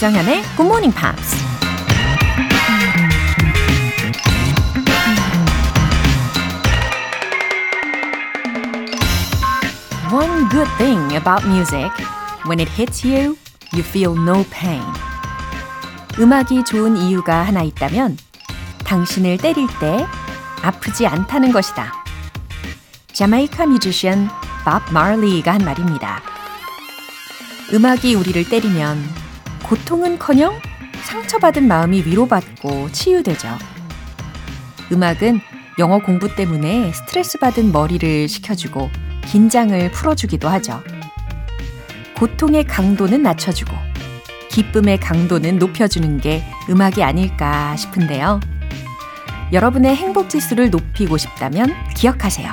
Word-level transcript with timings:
조장현의 0.00 0.42
Good 0.56 0.62
Morning 0.62 0.98
Pops. 0.98 1.36
One 10.10 10.48
good 10.48 10.70
thing 10.78 11.16
about 11.16 11.46
music, 11.46 11.90
when 12.46 12.60
it 12.60 12.70
hits 12.70 13.06
you, 13.06 13.36
you 13.74 13.84
feel 13.84 14.18
no 14.18 14.42
pain. 14.50 14.82
음악이 16.18 16.64
좋은 16.64 16.96
이유가 16.96 17.42
하나 17.42 17.62
있다면 17.62 18.16
당신을 18.86 19.36
때릴 19.36 19.66
때 19.80 20.06
아프지 20.62 21.06
않다는 21.06 21.52
것이다. 21.52 21.92
자메이카 23.12 23.66
뮤지션 23.66 24.30
밥 24.64 24.90
마리가 24.94 25.52
한 25.52 25.62
말입니다. 25.62 26.22
음악이 27.74 28.14
우리를 28.14 28.48
때리면 28.48 29.29
고통은커녕 29.70 30.60
상처받은 31.04 31.68
마음이 31.68 32.02
위로받고 32.04 32.90
치유되죠. 32.90 33.56
음악은 34.90 35.40
영어 35.78 36.00
공부 36.00 36.34
때문에 36.34 36.92
스트레스 36.92 37.38
받은 37.38 37.70
머리를 37.70 38.26
식혀주고 38.26 38.90
긴장을 39.26 39.90
풀어주기도 39.92 40.48
하죠. 40.48 40.82
고통의 42.18 42.64
강도는 42.64 43.22
낮춰주고 43.22 43.70
기쁨의 44.48 44.98
강도는 44.98 45.60
높여주는 45.60 46.18
게 46.18 46.42
음악이 46.68 47.04
아닐까 47.04 47.76
싶은데요. 47.76 48.40
여러분의 49.52 49.94
행복 49.94 50.30
지수를 50.30 50.70
높이고 50.70 51.16
싶다면 51.16 51.72
기억하세요. 51.94 52.52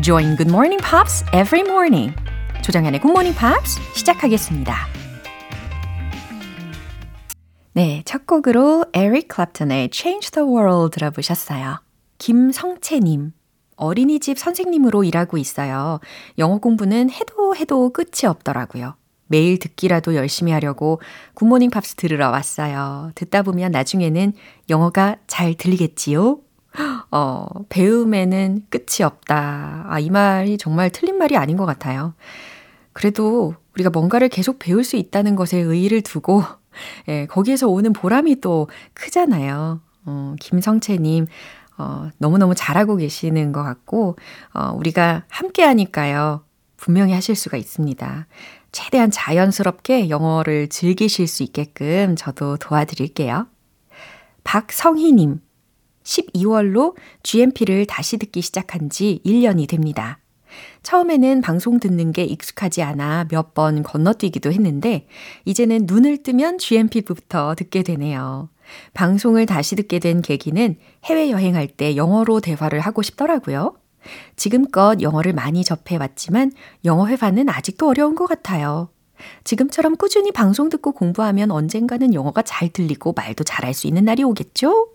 Join 0.00 0.36
Good 0.36 0.48
Morning 0.48 0.80
Pops 0.80 1.24
every 1.34 1.68
morning. 1.68 2.14
조장현의 2.62 3.00
Good 3.00 3.10
Morning 3.10 3.36
Pops 3.36 3.80
시작하겠습니다. 3.94 4.95
네, 7.76 8.00
첫 8.06 8.26
곡으로 8.26 8.86
에릭 8.94 9.28
클랩턴의 9.28 9.92
Change 9.92 10.30
the 10.30 10.48
World 10.48 10.94
들어보셨어요. 10.94 11.76
김성채님. 12.16 13.34
어린이집 13.76 14.38
선생님으로 14.38 15.04
일하고 15.04 15.36
있어요. 15.36 16.00
영어 16.38 16.56
공부는 16.56 17.10
해도 17.10 17.54
해도 17.54 17.92
끝이 17.92 18.26
없더라고요. 18.26 18.94
매일 19.26 19.58
듣기라도 19.58 20.14
열심히 20.14 20.52
하려고 20.52 21.02
굿모닝 21.34 21.68
팝스 21.68 21.96
들으러 21.96 22.30
왔어요. 22.30 23.10
듣다 23.14 23.42
보면 23.42 23.72
나중에는 23.72 24.32
영어가 24.70 25.16
잘 25.26 25.52
들리겠지요? 25.52 26.38
어, 27.10 27.46
배움에는 27.68 28.62
끝이 28.70 29.04
없다. 29.04 29.84
아, 29.86 29.98
이 29.98 30.08
말이 30.08 30.56
정말 30.56 30.88
틀린 30.88 31.18
말이 31.18 31.36
아닌 31.36 31.58
것 31.58 31.66
같아요. 31.66 32.14
그래도 32.94 33.54
우리가 33.74 33.90
뭔가를 33.90 34.30
계속 34.30 34.58
배울 34.58 34.82
수 34.82 34.96
있다는 34.96 35.36
것에 35.36 35.58
의의를 35.58 36.00
두고, 36.00 36.42
예, 37.08 37.26
거기에서 37.26 37.68
오는 37.68 37.92
보람이 37.92 38.40
또 38.40 38.68
크잖아요. 38.94 39.80
어, 40.06 40.34
김성채님, 40.40 41.26
어, 41.78 42.10
너무너무 42.18 42.54
잘하고 42.54 42.96
계시는 42.96 43.52
것 43.52 43.62
같고, 43.62 44.16
어, 44.54 44.72
우리가 44.76 45.24
함께 45.28 45.62
하니까요. 45.62 46.44
분명히 46.76 47.12
하실 47.12 47.34
수가 47.34 47.56
있습니다. 47.56 48.26
최대한 48.72 49.10
자연스럽게 49.10 50.10
영어를 50.10 50.68
즐기실 50.68 51.26
수 51.26 51.42
있게끔 51.42 52.14
저도 52.16 52.58
도와드릴게요. 52.58 53.46
박성희님, 54.44 55.40
12월로 56.04 56.94
GMP를 57.22 57.86
다시 57.86 58.16
듣기 58.18 58.42
시작한 58.42 58.90
지 58.90 59.20
1년이 59.24 59.68
됩니다. 59.68 60.18
처음에는 60.82 61.40
방송 61.40 61.80
듣는 61.80 62.12
게 62.12 62.24
익숙하지 62.24 62.82
않아 62.82 63.26
몇 63.30 63.54
번 63.54 63.82
건너뛰기도 63.82 64.52
했는데, 64.52 65.06
이제는 65.44 65.84
눈을 65.86 66.22
뜨면 66.22 66.58
GMP부터 66.58 67.54
듣게 67.54 67.82
되네요. 67.82 68.48
방송을 68.94 69.46
다시 69.46 69.76
듣게 69.76 69.98
된 69.98 70.22
계기는 70.22 70.76
해외여행할 71.04 71.68
때 71.68 71.96
영어로 71.96 72.40
대화를 72.40 72.80
하고 72.80 73.02
싶더라고요. 73.02 73.76
지금껏 74.36 75.00
영어를 75.00 75.32
많이 75.32 75.64
접해왔지만 75.64 76.52
영어 76.84 77.06
회화는 77.08 77.48
아직도 77.48 77.88
어려운 77.88 78.14
것 78.14 78.26
같아요. 78.26 78.88
지금처럼 79.44 79.96
꾸준히 79.96 80.30
방송 80.30 80.68
듣고 80.68 80.92
공부하면 80.92 81.50
언젠가는 81.50 82.12
영어가 82.12 82.42
잘 82.42 82.68
들리고 82.68 83.14
말도 83.16 83.44
잘할 83.44 83.72
수 83.72 83.86
있는 83.86 84.04
날이 84.04 84.22
오겠죠? 84.22 84.88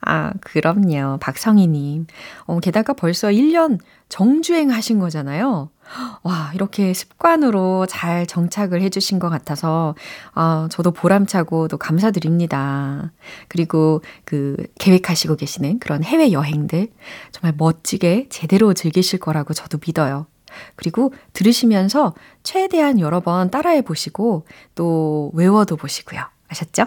아, 0.00 0.32
그럼요. 0.40 1.18
박성희님. 1.20 2.06
어, 2.46 2.60
게다가 2.60 2.92
벌써 2.92 3.28
1년 3.28 3.78
정주행 4.08 4.70
하신 4.70 4.98
거잖아요. 4.98 5.70
와, 6.22 6.50
이렇게 6.54 6.94
습관으로 6.94 7.86
잘 7.86 8.26
정착을 8.26 8.80
해주신 8.82 9.18
것 9.18 9.28
같아서, 9.28 9.94
아, 10.34 10.68
저도 10.70 10.92
보람차고 10.92 11.68
또 11.68 11.78
감사드립니다. 11.78 13.12
그리고 13.48 14.02
그 14.24 14.56
계획하시고 14.78 15.36
계시는 15.36 15.78
그런 15.78 16.02
해외여행들 16.04 16.88
정말 17.32 17.54
멋지게 17.56 18.28
제대로 18.30 18.74
즐기실 18.74 19.18
거라고 19.20 19.54
저도 19.54 19.78
믿어요. 19.84 20.26
그리고 20.76 21.12
들으시면서 21.32 22.14
최대한 22.42 22.98
여러 22.98 23.20
번 23.20 23.50
따라해 23.50 23.82
보시고 23.82 24.46
또 24.74 25.30
외워도 25.34 25.76
보시고요. 25.76 26.20
아셨죠? 26.48 26.86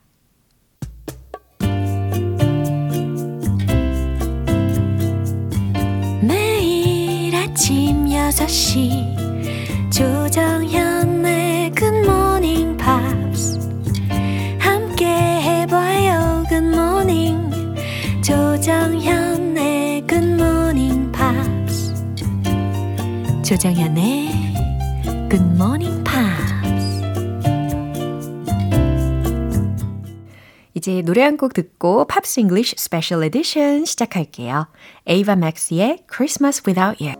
6시. 8.31 9.91
조정현의 9.91 11.71
굿모닝 11.71 12.77
팝스 12.77 13.59
함께 14.57 15.05
해봐요 15.05 16.43
굿모닝 16.47 17.51
조정현의 18.23 20.07
굿모닝 20.07 21.11
팝스 21.11 21.93
조정현의 23.43 24.29
굿모닝 25.29 26.01
팝스 26.05 27.01
이제 30.73 31.01
노래 31.01 31.23
한 31.23 31.35
곡 31.35 31.53
듣고 31.53 32.05
팝스 32.07 32.39
잉글리쉬 32.39 32.75
스페셜 32.77 33.23
에디션 33.25 33.83
시작할게요. 33.85 34.67
에이바 35.05 35.35
맥스의 35.35 36.05
Christmas 36.09 36.63
Without 36.65 37.03
You 37.03 37.15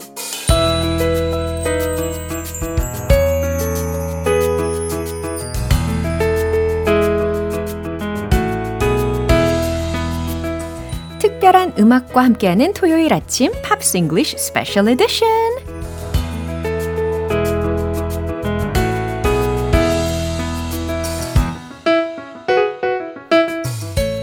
특별한 11.72 11.74
음악과 11.80 12.24
함께하는 12.24 12.74
토요일 12.74 13.13
아침 13.13 13.51
팝스 13.63 13.98
잉글리쉬 13.98 14.38
스페셜 14.38 14.88
에디션. 14.90 15.28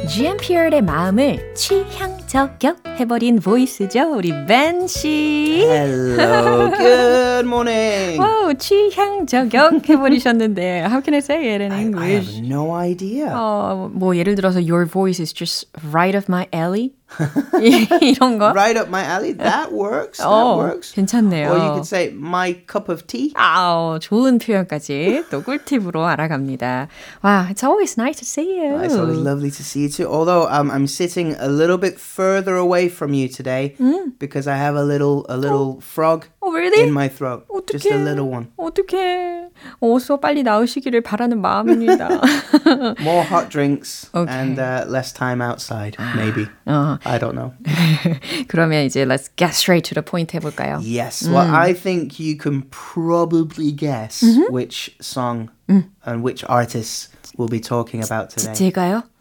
GMPR의 0.09 0.83
마음을 0.83 1.55
취향 1.55 2.19
저격 2.27 2.79
해버린 2.99 3.39
보이스죠. 3.39 4.15
우리 4.17 4.33
벤 4.47 4.87
씨. 4.89 5.61
Hello, 5.63 6.71
good 6.77 7.47
morning. 7.47 8.19
와우, 8.21 8.55
취향 8.55 9.27
저격 9.27 9.89
해버리셨는데. 9.89 10.83
How 10.87 11.01
can 11.01 11.15
I 11.15 11.19
say 11.19 11.55
it 11.55 11.63
in 11.63 11.73
English? 11.73 12.03
I, 12.03 12.11
I 12.11 12.15
have 12.17 12.47
no 12.47 12.75
idea. 12.75 13.31
어, 13.33 13.91
뭐 13.93 14.17
예를 14.17 14.35
들어서 14.35 14.59
your 14.61 14.87
voice 14.87 15.23
is 15.23 15.33
just 15.33 15.69
right 15.93 16.17
up 16.17 16.27
my 16.29 16.47
alley. 16.53 16.98
이런 17.62 18.38
거? 18.40 18.52
Right 18.54 18.76
up 18.78 18.90
my 18.90 19.04
alley. 19.04 19.34
That 19.34 19.72
works. 19.72 20.18
That 20.18 20.28
어, 20.28 20.58
works. 20.58 20.92
괜찮네요. 20.94 21.50
Or 21.52 21.58
you 21.58 21.72
could 21.74 21.86
say 21.86 22.10
my 22.12 22.54
cup 22.68 22.90
of 22.90 23.06
tea. 23.08 23.34
아우, 23.36 24.00
좋은 24.00 24.40
표현까지 24.40 25.26
또 25.30 25.44
꿀팁으로 25.44 26.06
알아갑니다. 26.06 26.88
와, 27.24 27.48
it's 27.52 27.64
always 27.64 27.98
nice 27.98 28.18
to 28.20 28.26
see 28.26 28.58
you. 28.58 28.78
It's 28.82 28.96
always 28.96 29.18
lovely 29.20 29.52
to 29.52 29.64
see 29.64 29.84
you 29.84 29.90
too. 29.90 30.08
Although 30.08 30.48
um, 30.50 30.72
I'm 30.72 30.88
sitting 30.88 31.36
a 31.40 31.48
little 31.48 31.78
bit 31.78 32.00
further 32.00 32.56
away 32.56 32.90
from 32.90 33.14
you 33.14 33.28
today 33.28 33.76
because 34.20 34.48
I 34.48 34.58
have 34.58 34.76
a 34.76 34.84
little 34.84 35.26
a 35.30 35.38
little 35.38 35.82
frog 35.82 36.26
Oh, 36.42 36.52
really? 36.52 36.84
in 36.84 36.92
my 36.92 37.08
throat. 37.08 37.46
어, 37.68 37.68
Just 37.70 37.90
a 37.92 37.98
little 37.98 38.30
one. 38.32 38.48
어떡해. 38.58 39.50
어서 39.80 40.20
빨리 40.20 40.44
나으시기를 40.44 41.02
바라는 41.02 41.40
마음입니다. 41.42 42.10
More 43.00 43.24
hot 43.24 43.50
drinks 43.50 44.10
Okay. 44.14 44.34
and 44.36 44.60
uh, 44.60 44.86
less 44.90 45.14
time 45.14 45.42
outside, 45.42 45.96
maybe. 46.16 46.48
어, 46.66 46.98
I 47.06 47.20
don't 47.20 47.34
know. 47.36 47.54
그러면 48.48 48.86
이제 48.86 49.06
let's 49.06 49.30
get 49.38 49.52
straight 49.54 49.84
to 49.90 49.94
the 49.94 50.04
point 50.04 50.32
해볼까요? 50.34 50.80
Yes, 50.84 51.28
well, 51.28 51.50
I 51.54 51.74
think 51.74 52.20
you 52.20 52.36
can 52.38 52.64
probably 52.72 53.72
guess 53.72 54.24
which 54.50 54.96
song 55.02 55.50
and 55.68 56.24
which 56.24 56.44
artists 56.48 57.10
we'll 57.38 57.48
be 57.48 57.60
talking 57.60 58.04
about 58.04 58.30
today. 58.30 58.54
제가요? 58.54 59.04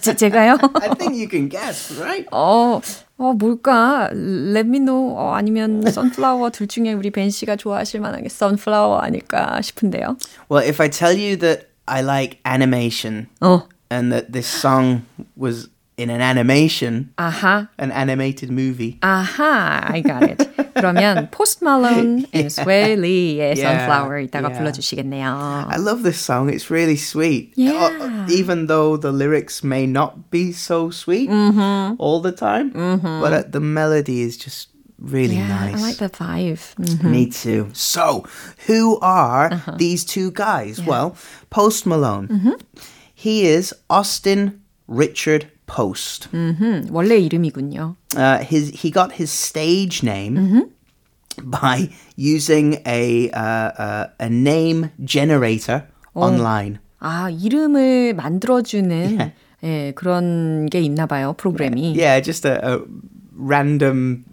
제, 0.00 0.14
제가요? 0.14 0.58
I 0.82 0.94
think 0.94 1.14
you 1.14 1.28
can 1.28 1.48
guess, 1.48 1.92
right? 2.00 2.26
어, 2.32 2.80
어, 3.18 3.32
뭘까? 3.34 4.10
Let 4.12 4.66
me 4.66 4.78
know. 4.78 5.14
어, 5.16 5.34
아니면 5.34 5.82
sunflower 5.86 6.50
둘 6.50 6.66
중에 6.66 6.92
우리 6.92 7.10
벤 7.10 7.30
씨가 7.30 7.56
좋아하실 7.56 8.00
만한 8.00 8.22
게 8.22 8.26
sunflower 8.26 9.00
아닐까 9.02 9.60
싶은데요. 9.62 10.16
Well, 10.48 10.66
if 10.66 10.80
I 10.80 10.88
tell 10.88 11.16
you 11.16 11.36
that 11.38 11.68
I 11.86 12.02
like 12.02 12.38
animation 12.44 13.28
어, 13.40 13.62
and 13.90 14.12
that 14.12 14.32
this 14.32 14.46
song 14.46 15.02
was 15.36 15.68
in 15.96 16.10
an 16.10 16.20
animation, 16.20 17.10
아하, 17.18 17.68
an 17.78 17.90
animated 17.90 18.50
movie, 18.50 18.98
아하, 19.02 19.90
I 19.90 20.00
got 20.00 20.22
it. 20.22 20.38
그러면 20.78 21.28
Post 21.32 21.60
Malone 21.60 22.24
and 22.32 22.52
Sway 22.52 22.94
Lee의 22.94 23.56
Yeah, 23.56 23.88
Sunflower 23.88 24.20
이따가 24.28 24.48
yeah. 24.50 24.58
불러주시겠네요. 24.60 25.66
I 25.68 25.76
love 25.78 26.04
this 26.04 26.20
song. 26.20 26.50
It's 26.50 26.70
really 26.70 26.94
sweet. 26.96 27.52
Yeah. 27.56 27.90
Uh, 28.00 28.26
even 28.30 28.66
though 28.68 28.96
the 28.96 29.10
lyrics 29.10 29.64
may 29.64 29.86
not 29.86 30.30
be 30.30 30.52
so 30.52 30.90
sweet 30.90 31.28
all 31.98 32.20
the 32.20 32.30
time, 32.30 32.70
but 33.20 33.32
uh, 33.32 33.42
the 33.48 33.58
melody 33.58 34.22
is 34.22 34.36
just 34.36 34.68
really 35.00 35.34
Yeah, 35.34 35.48
nice. 35.48 35.82
I 35.82 35.82
like 35.82 35.96
the 35.98 36.10
vibe. 36.10 37.02
Me 37.02 37.26
too. 37.28 37.70
So, 37.72 38.24
who 38.68 39.00
are 39.00 39.50
these 39.78 40.04
two 40.04 40.30
guys? 40.30 40.80
Well, 40.80 41.16
Post 41.50 41.86
Malone. 41.86 42.54
He 43.14 43.46
is 43.46 43.74
Austin 43.90 44.62
Richard 44.86 45.50
Post. 45.66 46.28
음, 46.32 46.88
원래 46.90 47.18
이름이군요. 47.18 47.96
Uh, 48.16 48.38
his 48.42 48.70
he 48.74 48.90
got 48.90 49.12
his 49.20 49.30
stage 49.30 50.02
name 50.02 50.70
by 51.44 51.90
using 52.16 52.80
a 52.86 53.28
uh, 53.30 53.70
uh, 53.78 54.06
a 54.18 54.28
name 54.30 54.90
generator 55.04 55.84
online. 56.14 56.78
아, 57.00 57.30
이름을 57.30 58.14
만들어주는 58.14 59.32
예, 59.64 59.92
그런 59.94 60.66
게 60.66 60.80
있나 60.80 61.06
봐요, 61.06 61.34
프로그램이. 61.36 61.94
Yeah, 61.96 62.20
just 62.20 62.46
a, 62.46 62.58
a 62.62 62.78
random, 63.38 64.24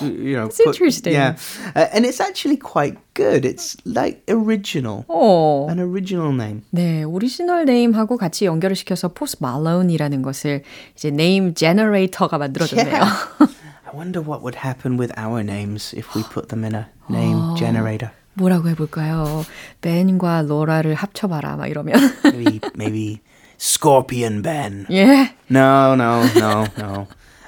you 0.00 0.36
know. 0.36 0.46
It's 0.46 0.60
interesting. 0.60 1.14
Yeah, 1.14 1.36
uh, 1.74 1.86
and 1.92 2.06
it's 2.06 2.20
actually 2.20 2.56
quite 2.56 2.96
good. 3.14 3.44
It's 3.44 3.76
like 3.84 4.22
original, 4.28 5.04
어. 5.08 5.68
an 5.68 5.80
original 5.80 6.32
name. 6.32 6.62
네, 6.70 7.02
오리지널 7.04 7.64
네임하고 7.64 8.16
같이 8.16 8.46
연결을 8.46 8.76
시켜서 8.76 9.08
포스 9.08 9.36
말론이라는 9.40 10.22
것을 10.22 10.62
이제 10.94 11.10
네임 11.10 11.54
제너레이터가 11.54 12.38
만들어줬네요. 12.38 13.02
I 13.02 13.94
wonder 13.94 14.22
what 14.22 14.42
would 14.42 14.58
happen 14.64 14.96
with 14.96 15.12
our 15.18 15.42
names 15.42 15.92
if 15.96 16.14
we 16.16 16.22
put 16.22 16.48
them 16.48 16.64
in 16.64 16.74
a 16.74 16.86
name 17.10 17.56
generator. 17.56 18.10
뭐라고 18.34 18.68
해볼까요? 18.70 19.44
벤과 19.82 20.42
로라를 20.42 20.94
합쳐봐라, 20.94 21.56
막 21.56 21.66
이러면. 21.66 21.98
Maybe, 22.24 22.60
maybe 22.74 23.20
Scorpion 23.60 24.40
Ben. 24.40 24.86
예. 24.90 25.34
No, 25.50 25.92
no, 25.94 26.24
no, 26.34 26.66
no. 26.78 27.06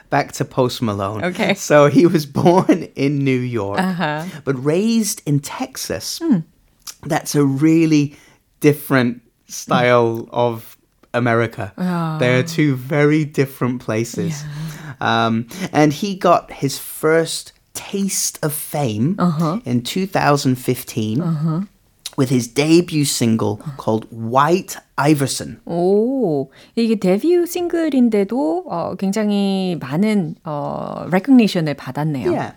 Back 0.09 0.31
to 0.33 0.45
Post 0.45 0.81
Malone. 0.81 1.23
Okay. 1.23 1.53
So 1.53 1.87
he 1.87 2.05
was 2.07 2.25
born 2.41 2.83
in 2.95 3.19
New 3.19 3.39
York, 3.39 3.79
Uh-huh. 3.79 4.25
but 4.43 4.55
raised 4.63 5.21
in 5.25 5.39
Texas. 5.39 6.19
That's 7.05 7.35
a 7.35 7.43
really 7.45 8.15
different 8.59 9.21
style 9.47 10.27
of 10.31 10.75
America. 11.13 11.73
They're 12.19 12.43
two 12.43 12.75
very 12.75 13.23
different 13.25 13.81
places. 13.81 14.43
Um, 15.01 15.47
and 15.71 15.93
he 15.93 16.15
got 16.15 16.51
his 16.51 16.77
first 16.77 17.53
taste 17.73 18.37
of 18.43 18.51
fame 18.53 19.15
in 19.65 19.81
2015 19.83 21.67
with 22.17 22.29
his 22.29 22.47
debut 22.47 23.05
single 23.05 23.57
called 23.77 24.05
White 24.11 24.75
Iverson. 24.98 25.60
오, 25.66 26.50
이게 26.76 26.96
데뷔 26.96 27.46
싱글인데도 27.46 28.64
어, 28.68 28.94
굉장히 28.96 29.76
많은 29.80 30.36
어, 30.44 31.06
recognition을 31.10 31.74
받았네요. 31.74 32.30
Yeah. 32.32 32.52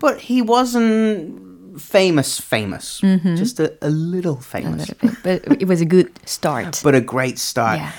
But 0.00 0.20
he 0.20 0.42
wasn't 0.42 1.54
famous, 1.78 2.38
famous. 2.38 3.00
Just 3.36 3.60
a, 3.60 3.72
a 3.82 3.90
little 3.90 4.36
famous. 4.36 4.90
But 5.22 5.42
it 5.60 5.66
was 5.66 5.80
a 5.80 5.86
good 5.86 6.10
start. 6.24 6.80
But 6.82 6.94
a 6.94 7.00
great 7.00 7.38
start. 7.38 7.78
Yeah. 7.78 7.92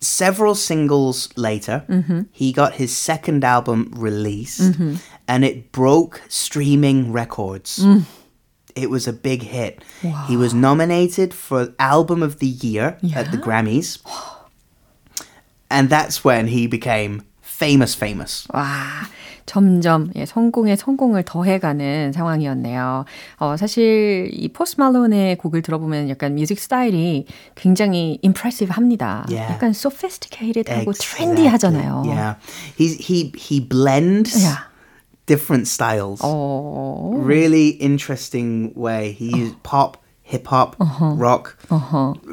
Several 0.00 0.56
singles 0.56 1.28
later, 1.36 1.84
he 2.32 2.52
got 2.52 2.74
his 2.74 2.90
second 2.90 3.44
album 3.44 3.92
released 3.94 4.74
and 5.28 5.44
it 5.44 5.70
broke 5.70 6.20
streaming 6.28 7.12
records. 7.12 7.78
It 8.76 8.88
was 8.88 9.06
a 9.06 9.12
big 9.12 9.42
hit. 9.42 9.84
He 10.28 10.36
was 10.36 10.54
nominated 10.54 11.34
for 11.34 11.74
Album 11.78 12.22
of 12.22 12.38
the 12.38 12.46
Year 12.48 12.96
at 13.14 13.30
the 13.30 13.36
Grammys. 13.36 13.98
And 15.70 15.88
that's 15.90 16.24
when 16.24 16.48
he 16.48 16.66
became 16.66 17.22
famous, 17.42 17.94
famous. 17.94 18.46
와, 18.52 18.62
점점 19.46 20.10
예, 20.16 20.24
성공에 20.24 20.76
성공을 20.76 21.24
더해가는 21.24 22.12
상황이었네요. 22.12 23.04
어, 23.40 23.56
사실 23.56 24.30
이 24.32 24.48
포스트 24.48 24.80
말론의 24.80 25.36
곡을 25.36 25.62
들어보면 25.62 26.08
약간 26.08 26.34
뮤직 26.34 26.58
스타일이 26.58 27.26
굉장히 27.54 28.18
impressive 28.22 28.74
합니다. 28.74 29.24
Yeah. 29.28 29.52
약간 29.54 29.70
sophisticated하고 29.72 30.92
Exactly. 30.92 31.26
trendy하잖아요. 31.36 32.04
Yeah. 32.06 32.34
He 32.78 32.96
he 32.96 33.32
he 33.36 33.60
blends 33.60 34.36
Yeah. 34.40 34.64
Different 35.27 35.67
styles. 35.67 36.19
어, 36.23 37.21
Really 37.23 37.77
interesting 37.79 38.73
way. 38.75 39.11
He 39.13 39.29
used 39.35 39.55
pop, 39.63 39.97
hip 40.25 40.47
hop, 40.51 40.75
rock, 41.19 41.55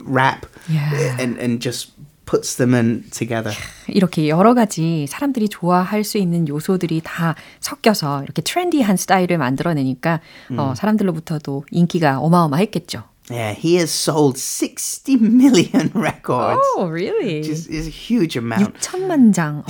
rap, 0.06 0.46
Yeah. 0.70 1.20
and 1.20 1.38
and 1.38 1.60
just 1.60 1.92
puts 2.26 2.56
them 2.56 2.74
in 2.74 3.04
together. 3.10 3.52
이렇게 3.88 4.28
여러 4.28 4.54
가지 4.54 5.06
사람들이 5.08 5.48
좋아할 5.50 6.04
수 6.04 6.16
있는 6.18 6.48
요소들이 6.48 7.02
다 7.04 7.34
섞여서 7.60 8.22
이렇게 8.24 8.40
트렌디한 8.40 8.96
스타일을 8.96 9.36
만들어내니까 9.38 10.20
어, 10.56 10.72
사람들로부터도 10.76 11.64
인기가 11.70 12.18
어마어마했겠죠. 12.20 13.02
Yeah, 13.29 13.53
he 13.53 13.75
has 13.75 13.91
sold 13.91 14.39
60 14.39 15.17
million 15.17 15.91
records. 15.93 16.59
Oh, 16.75 16.87
really? 16.89 17.37
Which 17.39 17.47
is, 17.47 17.67
is 17.67 17.85
a 17.85 17.91
huge 17.91 18.35
amount. 18.35 18.75
6천만 18.81 19.31
장. 19.33 19.63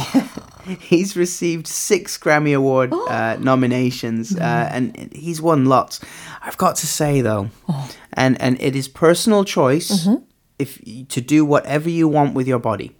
He's 0.79 1.17
received 1.17 1.67
six 1.67 2.17
Grammy 2.17 2.55
Award 2.55 2.93
uh, 2.93 3.35
nominations, 3.41 4.35
uh, 4.37 4.69
and 4.71 5.11
he's 5.11 5.41
won 5.41 5.65
lots. 5.65 5.99
I've 6.41 6.57
got 6.57 6.75
to 6.77 6.87
say 6.87 7.21
though, 7.21 7.49
and 8.13 8.39
and 8.39 8.55
it 8.61 8.75
is 8.75 8.87
personal 8.87 9.43
choice 9.43 10.07
if 10.59 10.79
to 11.09 11.19
do 11.21 11.43
whatever 11.43 11.89
you 11.89 12.07
want 12.07 12.35
with 12.35 12.47
your 12.47 12.59
body. 12.59 12.95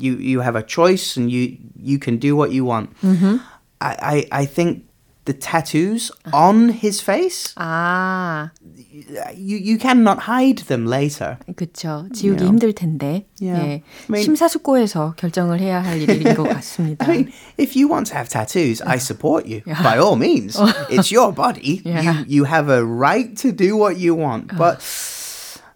You 0.00 0.16
you 0.16 0.40
have 0.40 0.56
a 0.56 0.62
choice, 0.62 1.16
and 1.16 1.30
you 1.30 1.56
you 1.76 1.98
can 1.98 2.18
do 2.18 2.34
what 2.36 2.50
you 2.52 2.64
want. 2.64 2.90
I, 3.80 4.26
I 4.32 4.42
I 4.42 4.44
think 4.44 4.84
the 5.24 5.34
tattoos 5.34 6.10
on 6.32 6.70
his 6.70 7.02
face, 7.02 7.52
아, 7.58 8.50
you 9.36 9.58
you 9.58 9.76
cannot 9.76 10.20
hide 10.26 10.64
them 10.68 10.86
later. 10.86 11.36
그쵸. 11.54 12.08
지우기 12.14 12.40
Yeah. 12.40 12.48
힘들 12.48 12.72
텐데. 12.72 13.26
Yeah. 13.38 13.60
예. 13.60 13.70
I 13.82 13.82
mean- 14.08 14.24
심사숙고해서 14.24 15.14
결정을 15.18 15.60
해야 15.60 15.82
할 15.84 16.00
일인 16.00 16.34
것 16.34 16.44
같습니다. 16.48 17.04
I 17.06 17.10
mean, 17.12 17.32
if 17.58 17.76
you 17.76 17.88
want 17.92 18.08
to 18.08 18.16
have 18.16 18.30
tattoos, 18.30 18.80
I 18.80 18.96
support 18.96 19.44
you. 19.46 19.60
By 19.66 19.98
all 19.98 20.16
means, 20.16 20.56
it's 20.88 21.12
your 21.12 21.30
body. 21.34 21.82
Yeah. 21.84 22.00
You 22.00 22.24
you 22.26 22.44
have 22.46 22.70
a 22.72 22.80
right 22.82 23.36
to 23.42 23.52
do 23.52 23.76
what 23.76 23.98
you 24.00 24.14
want. 24.16 24.56
But 24.56 24.80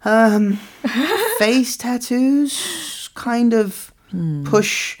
um, 0.03 0.57
face 1.37 1.77
tattoos 1.77 3.09
kind 3.13 3.53
of 3.53 3.93
push 4.45 4.97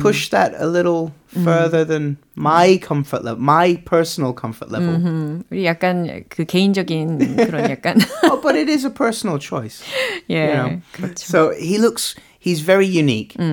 push 0.00 0.28
that 0.30 0.54
a 0.58 0.66
little 0.66 1.12
further 1.36 1.84
than 1.84 2.16
my 2.34 2.78
comfort 2.78 3.24
level, 3.24 3.40
my 3.42 3.76
personal 3.84 4.32
comfort 4.32 4.70
level. 4.70 4.96
음, 4.96 5.42
우리 5.50 5.64
약간 5.64 6.24
그 6.28 6.44
개인적인 6.44 7.36
그런 7.36 7.70
약간 7.70 7.96
oh, 8.24 8.40
but 8.42 8.56
it 8.56 8.68
is 8.68 8.84
a 8.84 8.90
personal 8.90 9.38
choice. 9.38 9.82
예, 10.28 10.46
you 10.46 10.54
know. 10.54 10.80
그렇죠. 10.92 11.26
So 11.26 11.50
he 11.52 11.78
looks, 11.78 12.14
he's 12.38 12.60
very 12.60 12.86
unique. 12.86 13.36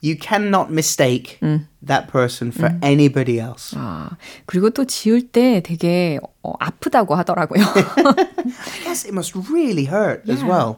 you 0.00 0.16
cannot 0.16 0.70
mistake 0.70 1.40
that 1.82 2.08
person 2.08 2.52
for 2.52 2.70
anybody 2.82 3.40
else. 3.40 3.74
아, 3.76 4.16
그리고 4.46 4.70
또 4.70 4.84
지울 4.84 5.28
때 5.28 5.60
되게 5.60 6.18
어, 6.42 6.54
아프다고 6.60 7.16
하더라고요. 7.16 7.62
I 7.62 8.80
guess 8.84 9.04
it 9.04 9.12
must 9.12 9.34
really 9.50 9.86
hurt 9.86 10.28
as 10.28 10.42
well. 10.44 10.76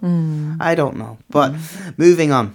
I 0.59 0.75
don't 0.75 0.97
know. 0.97 1.19
But 1.29 1.53
moving 1.99 2.33
on. 2.33 2.55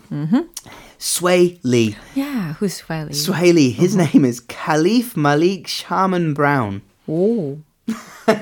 Swae 1.01 1.59
Lee. 1.63 1.97
Yeah, 2.15 2.53
who's 2.55 2.83
Swae 2.83 3.09
Lee? 3.09 3.15
Swae 3.15 3.55
Lee. 3.55 3.71
His 3.71 3.97
uh-huh. 3.97 4.11
name 4.13 4.25
is 4.27 4.41
Khalif 4.43 5.17
Malik 5.17 5.67
Shaman 5.67 6.35
Brown. 6.35 6.83
Oh, 7.09 7.59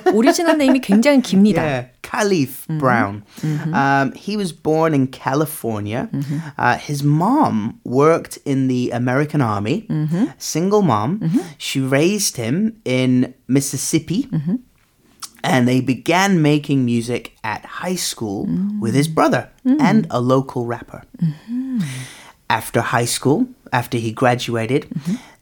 original 0.07 0.57
name 0.57 0.75
is 0.75 0.83
굉장히 0.83 1.23
깁니다. 1.23 1.57
Yeah. 1.57 1.85
Khalif 2.03 2.67
mm-hmm. 2.67 2.79
Brown. 2.79 3.25
Mm-hmm. 3.41 3.75
Um, 3.75 4.13
he 4.13 4.37
was 4.37 4.53
born 4.53 4.93
in 4.93 5.07
California. 5.07 6.09
Mm-hmm. 6.13 6.39
Uh, 6.59 6.77
his 6.79 7.05
mom 7.05 7.81
worked 7.85 8.39
in 8.45 8.67
the 8.67 8.91
American 8.91 9.41
Army, 9.41 9.87
mm-hmm. 9.89 10.25
single 10.39 10.83
mom. 10.83 11.21
Mm-hmm. 11.21 11.39
She 11.59 11.81
raised 11.81 12.37
him 12.37 12.81
in 12.85 13.35
Mississippi. 13.47 14.25
Mm-hmm. 14.25 14.57
And 15.45 15.69
they 15.69 15.81
began 15.81 16.43
making 16.43 16.85
music 16.85 17.37
at 17.45 17.65
high 17.65 17.95
school 17.95 18.47
mm. 18.47 18.81
with 18.81 18.93
his 18.93 19.07
brother 19.07 19.49
mm. 19.65 19.81
and 19.81 20.05
a 20.11 20.21
local 20.21 20.67
rapper 20.67 21.05
After 22.50 22.82
high 22.82 23.06
school, 23.06 23.48
after 23.72 23.98
he 23.98 24.12
graduated, 24.12 24.86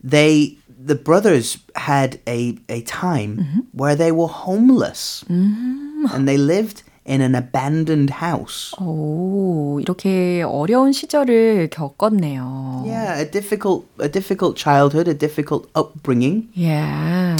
they 0.01 0.57
the 0.83 0.95
brothers 0.95 1.57
had 1.75 2.19
a, 2.27 2.57
a 2.69 2.81
time 2.81 3.67
where 3.73 3.95
they 3.95 4.11
were 4.11 4.27
homeless 4.27 5.25
and 5.27 6.27
they 6.27 6.37
lived 6.37 6.83
in 7.05 7.19
an 7.21 7.35
abandoned 7.35 8.21
house. 8.21 8.73
오, 8.79 9.79
이렇게 9.81 10.43
어려운 10.43 10.93
시절을 10.93 11.69
겪었네요. 11.69 12.83
Yeah, 12.85 13.19
a 13.19 13.25
difficult 13.25 13.85
a 13.99 14.07
difficult 14.07 14.55
childhood, 14.55 15.07
a 15.07 15.13
difficult 15.13 15.67
upbringing. 15.75 16.47
Yeah. 16.53 17.35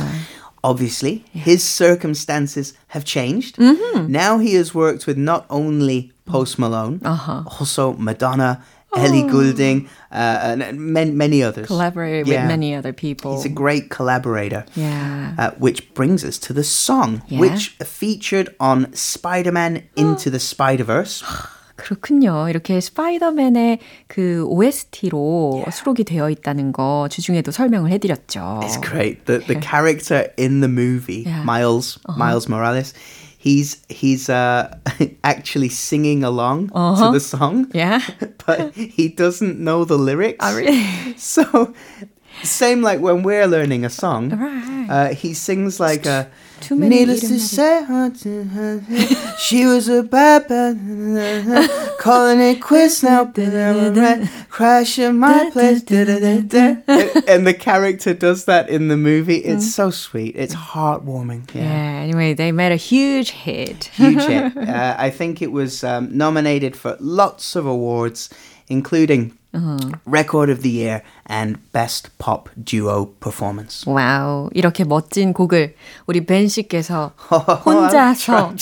Obviously, 0.63 1.23
his 1.31 1.63
circumstances 1.63 2.73
have 2.89 3.05
changed. 3.05 3.57
Now 3.57 4.38
he 4.38 4.55
has 4.55 4.75
worked 4.75 5.07
with 5.07 5.17
not 5.17 5.45
only 5.50 6.11
Post 6.25 6.59
Malone, 6.59 7.00
also 7.05 7.93
Madonna, 7.93 8.61
Ellie 8.95 9.23
Goulding, 9.23 9.88
uh, 10.11 10.51
and 10.59 10.75
many, 10.77 11.11
many 11.11 11.41
others. 11.41 11.67
Collaborated 11.67 12.27
Yeah. 12.27 12.41
with 12.43 12.47
many 12.51 12.75
other 12.75 12.91
people. 12.91 13.38
He's 13.38 13.45
a 13.45 13.50
great 13.50 13.88
collaborator. 13.89 14.65
Yeah. 14.75 15.31
Uh, 15.39 15.51
which 15.59 15.93
brings 15.93 16.25
us 16.25 16.38
to 16.39 16.53
the 16.53 16.63
song, 16.67 17.21
Yeah. 17.31 17.39
which 17.39 17.77
featured 17.79 18.51
on 18.59 18.91
Spider 18.93 19.53
Man 19.53 19.83
Into 19.95 20.29
the 20.29 20.39
Spider 20.43 20.83
Verse. 20.83 21.23
그렇군요. 21.77 22.47
이렇게 22.50 22.79
스파이더맨의 22.81 23.79
그 24.07 24.43
OST로 24.45 25.63
수록이 25.71 26.03
되어 26.03 26.29
있다는 26.29 26.73
거 26.73 27.07
주중에도 27.09 27.51
설명을 27.51 27.91
해드렸죠. 27.91 28.59
It's 28.61 28.81
great. 28.83 29.25
The 29.25 29.39
the 29.47 29.59
character 29.61 30.27
in 30.38 30.59
the 30.61 30.69
movie, 30.69 31.23
Yeah. 31.25 31.43
Miles 31.43 31.97
Miles 32.17 32.47
Morales, 32.47 32.93
he's 33.46 33.78
he's 33.86 34.26
uh, 34.28 34.74
actually 35.22 35.70
singing 35.70 36.24
along 36.26 36.70
Uh-huh. 36.74 36.98
to 36.98 37.14
the 37.14 37.22
song, 37.22 37.70
Yeah. 37.70 38.02
but 38.46 38.74
he 38.74 39.06
doesn't 39.08 39.62
know 39.62 39.86
the 39.86 39.94
lyrics. 39.98 40.42
아, 40.42 40.50
really? 40.50 40.82
So 41.16 41.72
same 42.42 42.82
like 42.82 42.98
when 43.00 43.22
we're 43.22 43.46
learning 43.46 43.84
a 43.86 43.90
song, 43.90 44.34
Right. 44.34 44.88
uh, 44.90 45.08
he 45.14 45.30
sings 45.34 45.78
like 45.78 46.04
a. 46.10 46.26
Too 46.60 46.76
many. 46.76 46.96
Needless 46.96 47.20
to 47.20 47.38
say, 47.38 47.84
she 49.38 49.66
was 49.66 49.88
a 49.88 50.02
bad, 50.02 50.48
bad 50.48 50.78
calling 52.00 52.40
it 52.40 52.60
quits 52.62 53.02
now. 53.02 53.25
Crash 54.48 54.98
in 54.98 55.18
my 55.18 55.50
place. 55.52 55.82
and 55.82 57.46
the 57.46 57.56
character 57.58 58.14
does 58.14 58.46
that 58.46 58.68
in 58.68 58.88
the 58.88 58.96
movie. 58.96 59.36
It's 59.36 59.66
mm. 59.66 59.70
so 59.70 59.90
sweet. 59.90 60.34
It's 60.36 60.54
heartwarming. 60.54 61.54
Yeah. 61.54 61.62
yeah 61.62 62.00
anyway, 62.02 62.34
they 62.34 62.52
made 62.52 62.72
a 62.72 62.76
huge 62.76 63.30
hit. 63.30 63.84
huge 63.84 64.22
hit. 64.22 64.52
Uh, 64.66 64.96
I 64.98 65.10
think 65.10 65.42
it 65.42 65.52
was 65.52 65.84
um, 65.84 66.16
nominated 66.16 66.76
for 66.76 66.96
lots 66.98 67.56
of 67.56 67.66
awards. 67.66 68.28
Including 68.68 69.32
Record 70.04 70.50
of 70.50 70.61
the 70.61 70.70
Year 70.70 71.02
and 71.30 71.58
Best 71.73 72.11
Pop 72.18 72.50
Duo 72.62 73.14
Performance. 73.20 73.90
와우, 73.90 74.50
이렇게 74.52 74.85
멋진 74.85 75.32
곡을 75.32 75.75
우리 76.06 76.26
벤 76.26 76.46
씨께서 76.46 77.12
혼자서. 77.64 78.52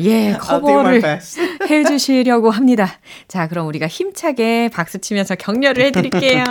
예, 0.00 0.32
I'll 0.34 0.60
do 0.60 0.70
my 0.70 1.00
커버를 1.00 1.00
best. 1.02 1.40
해주시려고 1.68 2.50
합니다. 2.50 2.88
자, 3.28 3.46
그럼 3.46 3.66
우리가 3.66 3.88
힘차게 3.88 4.70
박수 4.72 4.98
치면서 5.00 5.34
격려를 5.34 5.84
해드릴게요. 5.86 6.44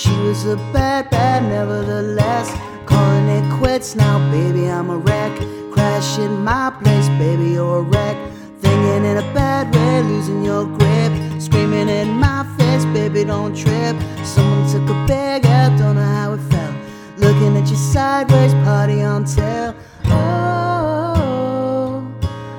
She 0.00 0.16
was 0.16 0.46
a 0.46 0.56
bad, 0.72 1.10
bad, 1.10 1.42
nevertheless. 1.42 2.50
Calling 2.86 3.28
it 3.28 3.58
quits 3.58 3.94
now, 3.94 4.18
baby, 4.30 4.66
I'm 4.66 4.88
a 4.88 4.96
wreck. 4.96 5.38
Crashing 5.72 6.42
my 6.42 6.70
place, 6.82 7.06
baby, 7.18 7.50
you're 7.50 7.80
a 7.80 7.82
wreck. 7.82 8.16
Thinking 8.62 9.04
in 9.04 9.18
a 9.18 9.34
bad 9.34 9.74
way, 9.74 10.02
losing 10.08 10.42
your 10.42 10.64
grip. 10.64 11.12
Screaming 11.38 11.90
in 11.90 12.08
my 12.12 12.46
face, 12.56 12.86
baby, 12.86 13.24
don't 13.24 13.54
trip. 13.54 13.94
Someone 14.24 14.66
took 14.72 14.88
a 14.88 15.06
bag 15.06 15.44
out, 15.44 15.78
don't 15.78 15.96
know 15.96 16.02
how 16.02 16.32
it 16.32 16.40
felt. 16.50 16.74
Looking 17.18 17.54
at 17.58 17.68
you 17.68 17.76
sideways, 17.76 18.54
party 18.64 19.02
on 19.02 19.26
tail. 19.26 19.74
Oh, 20.06 22.02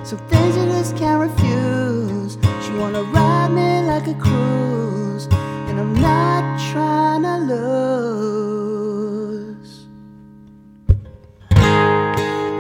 some 0.04 0.20
things 0.30 0.56
you 0.56 0.66
just 0.66 0.96
can't 0.96 1.20
refuse. 1.20 2.38
She 2.64 2.72
wanna 2.78 3.02
ride 3.02 3.50
me 3.50 3.82
like 3.88 4.06
a 4.06 4.14
cruise, 4.14 4.81
not 6.02 6.44
trying 6.72 7.24
to 7.24 7.38
lose. 7.54 8.82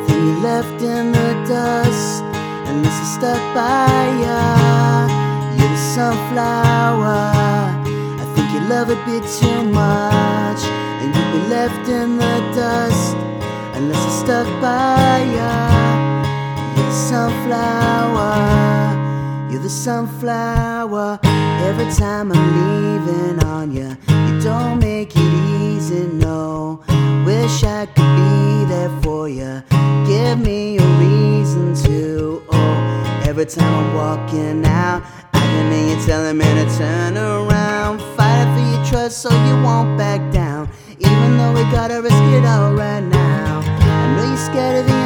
Then 0.07 0.19
you 0.27 0.35
left 0.41 0.81
in 0.81 1.11
the 1.11 1.33
dust, 1.47 2.23
and 2.67 2.85
this 2.85 2.93
is 2.93 3.09
stuck 3.15 3.41
by 3.55 4.05
ya. 4.23 4.41
You're 5.57 5.69
the 5.69 5.83
sunflower. 5.95 7.23
I 8.21 8.25
think 8.35 8.47
you 8.53 8.61
love 8.69 8.89
a 8.89 8.99
bit 9.05 9.23
too 9.39 9.61
much, 9.63 10.61
and 11.01 11.07
you'll 11.15 11.33
be 11.37 11.41
left 11.49 11.85
in 11.89 12.17
the 12.17 12.35
dust 12.55 13.15
unless 13.75 14.03
it's 14.05 14.19
stuck 14.23 14.47
by 14.61 15.23
ya. 15.37 15.53
You're 16.75 16.85
the 16.85 16.99
sunflower. 17.09 18.35
You're 19.49 19.63
the 19.63 19.69
sunflower. 19.69 21.19
Every 21.69 21.91
time 21.93 22.31
I'm 22.31 22.47
leaving 22.57 23.43
on 23.45 23.71
you, 23.71 23.95
you 24.09 24.41
don't 24.41 24.79
make 24.79 25.11
it 25.15 25.33
easy, 25.61 26.07
no. 26.07 26.83
Wish 27.25 27.63
I 27.63 27.85
could 27.85 28.11
be 28.21 28.65
there 28.65 28.89
for 29.01 29.29
you. 29.29 29.63
Give 30.05 30.39
me 30.39 30.77
a 30.77 30.87
reason 30.99 31.75
to. 31.85 32.43
Oh, 32.51 33.23
every 33.25 33.45
time 33.45 33.73
I'm 33.73 33.93
walking 33.93 34.65
out, 34.65 35.03
I 35.33 35.39
can 35.39 35.71
hear 35.71 35.95
you 35.95 36.05
telling 36.05 36.37
me 36.37 36.45
to 36.45 36.77
turn 36.77 37.17
around. 37.17 37.99
Fight 38.17 38.47
for 38.53 38.63
your 38.71 38.85
trust 38.85 39.21
so 39.21 39.29
you 39.29 39.55
won't 39.63 39.97
back 39.97 40.19
down. 40.33 40.69
Even 40.99 41.37
though 41.37 41.53
we 41.53 41.63
gotta 41.71 42.01
risk 42.01 42.23
it 42.37 42.45
all 42.45 42.73
right 42.73 43.01
now. 43.01 43.61
I 43.65 44.15
know 44.15 44.25
you're 44.27 44.37
scared 44.37 44.79
of 44.79 44.85
the 44.87 45.00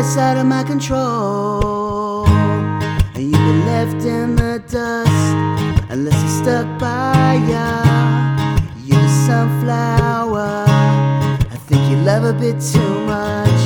it's 0.00 0.16
out 0.16 0.38
of 0.38 0.46
my 0.46 0.64
control. 0.64 2.26
And 2.26 3.24
you've 3.30 3.46
been 3.50 3.66
left 3.66 4.06
in 4.06 4.34
the 4.34 4.62
dust 4.66 5.90
unless 5.90 6.18
you're 6.22 6.42
stuck 6.42 6.66
by 6.78 7.34
ya. 7.52 7.68
You're 8.82 8.98
the 8.98 9.26
sunflower. 9.26 10.64
I 11.54 11.56
think 11.68 11.82
you 11.90 11.96
love 11.98 12.24
a 12.24 12.32
bit 12.32 12.58
too 12.72 12.94
much. 13.04 13.62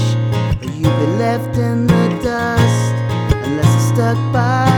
But 0.59 0.71
you've 0.75 0.99
been 1.03 1.19
left 1.19 1.57
in 1.57 1.87
the 1.87 2.05
dust 2.23 2.95
unless 3.47 3.71
you're 3.73 3.95
stuck 3.95 4.33
by 4.33 4.74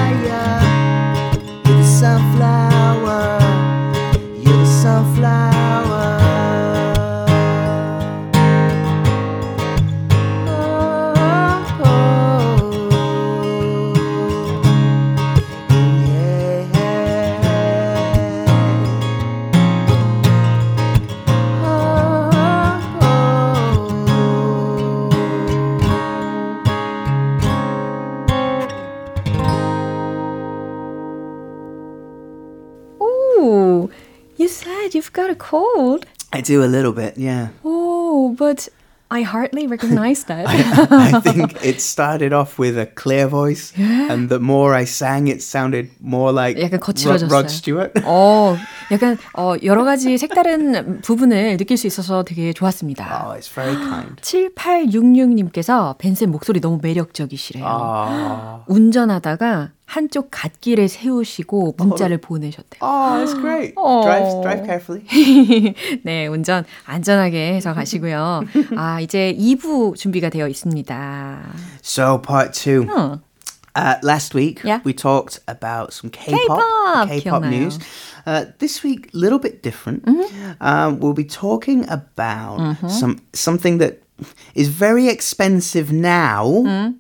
cold? 35.47 36.07
I 36.33 36.41
do 36.41 36.65
a 36.65 36.67
little 36.67 36.93
bit, 36.93 37.17
yeah. 37.17 37.49
Oh, 37.65 38.35
but 38.37 38.69
I 39.11 39.23
hardly 39.23 39.67
recognize 39.77 40.25
that. 40.25 40.47
I, 40.49 41.17
I, 41.17 41.21
think 41.21 41.65
it 41.65 41.81
started 41.81 42.33
off 42.33 42.59
with 42.59 42.77
a 42.77 42.87
clear 42.87 43.29
voice, 43.29 43.73
yeah. 43.77 44.13
and 44.13 44.29
the 44.29 44.41
more 44.41 44.75
I 44.75 44.85
sang, 44.85 45.29
it 45.29 45.43
sounded 45.43 45.91
more 46.01 46.33
like 46.33 46.57
Rod, 46.59 47.31
Rod 47.31 47.51
Stewart. 47.51 47.93
Oh, 48.05 48.61
약간 48.93 49.17
어, 49.37 49.55
여러 49.63 49.85
가지 49.85 50.17
색다른 50.19 51.01
부분을 51.03 51.57
느낄 51.57 51.77
수 51.77 51.87
있어서 51.87 52.23
되게 52.23 52.53
좋았습니다. 52.53 53.25
Oh, 53.27 53.39
it's 53.39 53.53
very 53.53 53.77
kind. 53.77 54.17
7866님께서 54.23 55.97
벤쌤 55.99 56.31
목소리 56.31 56.61
너무 56.61 56.79
매력적이시래요. 56.83 57.65
Oh, 57.65 58.63
운전하다가 58.67 59.71
한쪽 59.87 60.29
갓길에 60.31 60.89
세우시고 60.89 61.75
문자를 61.79 62.19
보내셨대요. 62.19 62.81
oh, 62.83 63.25
that's 63.25 63.41
great. 63.41 63.73
Oh. 63.77 64.03
Drive, 64.05 64.43
drive 64.43 64.65
carefully. 64.65 65.07
네, 66.05 66.27
운전 66.27 66.65
안전하게 66.87 67.55
해서 67.55 67.73
가시고요. 67.73 68.43
아, 68.77 69.01
이제 69.01 69.35
2부 69.39 69.95
준비가 69.97 70.29
되어 70.29 70.49
있습니다. 70.49 71.43
So, 71.83 72.21
part 72.21 72.53
two. 72.53 72.87
어. 72.91 73.21
Uh, 73.77 73.99
last 74.03 74.33
week, 74.33 74.65
yeah. 74.65 74.81
we 74.85 74.95
talked 74.95 75.39
about 75.49 75.93
some 75.93 76.09
K-pop, 76.09 76.41
K-pop, 76.41 77.09
K-pop 77.09 77.43
news. 77.43 77.79
Uh, 78.25 78.47
this 78.59 78.83
week, 78.83 79.13
a 79.13 79.17
little 79.17 79.39
bit 79.39 79.63
different. 79.63 80.03
Mm-hmm. 80.07 80.63
Uh, 80.63 80.93
we'll 80.93 81.13
be 81.13 81.27
talking 81.27 81.85
about 81.91 82.59
mm-hmm. 82.59 82.89
some 82.89 83.21
something 83.35 83.77
that 83.79 84.03
is 84.55 84.69
very 84.69 85.09
expensive 85.09 85.93
now, 85.93 86.47
mm. 86.47 86.97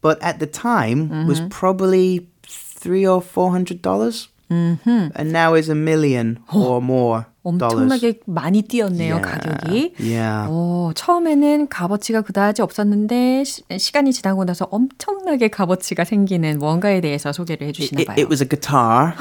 but 0.00 0.20
at 0.20 0.40
the 0.40 0.48
time 0.48 1.08
mm-hmm. 1.08 1.28
was 1.28 1.40
probably 1.48 2.28
three 2.42 3.06
or 3.06 3.22
four 3.22 3.52
hundred 3.52 3.80
dollars, 3.80 4.28
mm-hmm. 4.50 5.08
and 5.14 5.30
now 5.30 5.54
is 5.54 5.68
a 5.68 5.76
million 5.76 6.42
oh. 6.52 6.74
or 6.74 6.82
more. 6.82 7.26
엄청나게 7.46 8.20
많이 8.26 8.62
뛰었네요, 8.62 9.16
Yeah. 9.16 9.22
가격이. 9.22 9.94
Yeah. 10.00 10.48
오, 10.50 10.92
처음에는 10.94 11.68
값어치가 11.68 12.22
그다지 12.22 12.62
없었는데 12.62 13.44
시, 13.44 13.62
시간이 13.78 14.12
지나고 14.12 14.44
나서 14.44 14.66
엄청나게 14.70 15.48
값어치가 15.48 16.04
생기는 16.04 16.58
뭔가에 16.58 17.00
대해서 17.00 17.32
소개를 17.32 17.68
해 17.68 17.72
주시나 17.72 18.00
It, 18.00 18.06
봐요. 18.08 18.16
it 18.18 18.28
was 18.28 18.42
a 18.42 18.48
guitar. 18.48 19.14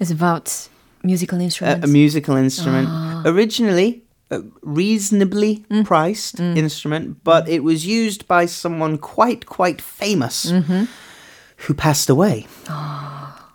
It's 0.00 0.10
about 0.10 0.50
musical 1.04 1.38
a, 1.40 1.44
instruments. 1.44 1.84
a 1.84 1.90
musical 1.90 2.36
instrument. 2.36 2.88
Originally, 3.26 4.02
a 4.30 4.40
reasonably 4.62 5.64
priced 5.84 6.40
instrument, 6.40 7.22
but 7.22 7.46
it 7.48 7.62
was 7.62 7.86
used 7.86 8.26
by 8.26 8.46
someone 8.46 8.96
quite, 8.98 9.44
quite 9.46 9.80
famous 9.82 10.50
who 11.68 11.74
passed 11.74 12.08
away. 12.08 12.46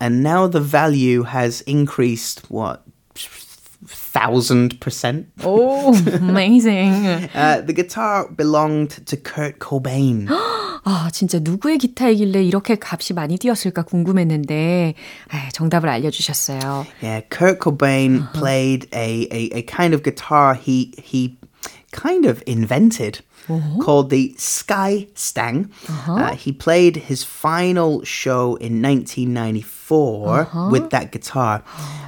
And 0.01 0.24
now 0.24 0.48
the 0.48 0.62
value 0.62 1.24
has 1.24 1.62
increased, 1.67 2.43
what, 2.50 2.84
thousand 4.09 4.81
percent? 4.81 5.26
오, 5.45 5.93
amazing. 6.21 7.29
Uh, 7.35 7.61
the 7.61 7.73
guitar 7.73 8.29
belonged 8.29 9.05
to 9.07 9.17
Kurt 9.17 9.59
Cobain. 9.59 10.29
아, 10.87 11.09
진짜 11.12 11.38
누구의 11.41 11.79
기타이길래 11.79 12.45
이렇게 12.45 12.76
값이 12.79 13.14
많이 13.14 13.38
뛰었을까 13.38 13.83
궁금했는데 13.83 14.95
아, 15.31 15.49
정답을 15.53 15.88
알려주셨어요. 15.88 16.87
Yeah, 17.00 17.23
Kurt 17.31 17.59
Cobain 17.61 18.29
played 18.35 18.87
a, 18.93 19.26
a, 19.33 19.50
a 19.55 19.62
kind 19.62 19.95
of 19.95 20.03
guitar 20.03 20.55
he 20.55 20.93
he 21.03 21.38
kind 21.93 22.27
of 22.27 22.42
invented 22.47 23.20
Called 23.82 24.10
the 24.10 24.34
Sky 24.38 25.08
Stang. 25.15 25.69
Uh, 26.08 26.36
he 26.36 26.52
played 26.52 26.97
his 27.10 27.23
final 27.23 28.04
show 28.04 28.56
in 28.62 28.82
1994 28.82 30.69
with 30.71 30.89
that 30.91 31.12
guitar, 31.12 31.63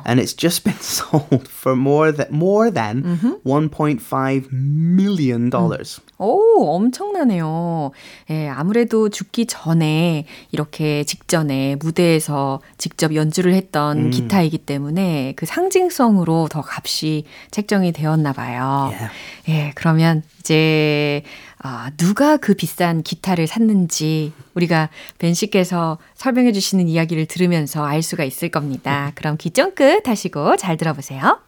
and 0.05 0.19
it's 0.19 0.33
just 0.33 0.63
been 0.63 0.79
sold 0.79 1.47
for 1.47 1.75
more 1.75 2.11
than 2.11 2.27
more 2.31 2.69
than 2.69 3.03
1.5 3.45 4.51
million 4.51 5.49
dollars. 5.49 5.99
오, 6.19 6.75
엄청나네요. 6.75 7.91
예, 8.29 8.47
아무래도 8.47 9.09
죽기 9.09 9.47
전에 9.47 10.25
이렇게 10.51 11.03
직전에 11.03 11.77
무대에서 11.77 12.61
직접 12.77 13.15
연주를 13.15 13.53
했던 13.55 14.11
기타이기 14.11 14.59
때문에 14.59 15.33
그 15.35 15.45
상징성으로 15.47 16.47
더 16.49 16.61
값이 16.61 17.23
책정이 17.49 17.91
되었나 17.91 18.33
봐요. 18.33 18.91
Yeah. 18.91 19.11
예, 19.49 19.71
그러면 19.75 20.21
이제 20.41 21.23
아, 21.59 21.91
누가 21.95 22.37
그 22.37 22.55
비싼 22.55 23.03
기타를 23.03 23.45
샀는지 23.45 24.33
우리가 24.55 24.89
벤 25.19 25.33
씨께서 25.35 25.99
설명해 26.15 26.51
주시는 26.51 26.87
이야기를 26.87 27.27
들으면서 27.27 27.85
알 27.85 28.01
수가 28.01 28.23
있을 28.23 28.49
겁니다. 28.49 29.11
그럼 29.15 29.37
귀 29.39 29.51
쫑긋 29.51 30.07
하시고 30.07 30.57
잘 30.57 30.77
들어보세요. 30.77 31.39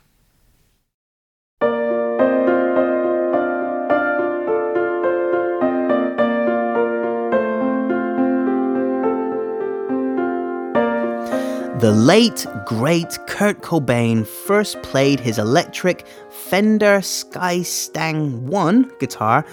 The 11.84 11.92
late, 11.92 12.46
great 12.66 13.20
Kurt 13.28 13.60
Cobain 13.60 14.26
first 14.26 14.82
played 14.84 15.20
his 15.20 15.38
electric 15.38 16.08
Fender 16.30 17.02
Skystang 17.02 18.44
1 18.44 18.92
guitar 19.02 19.46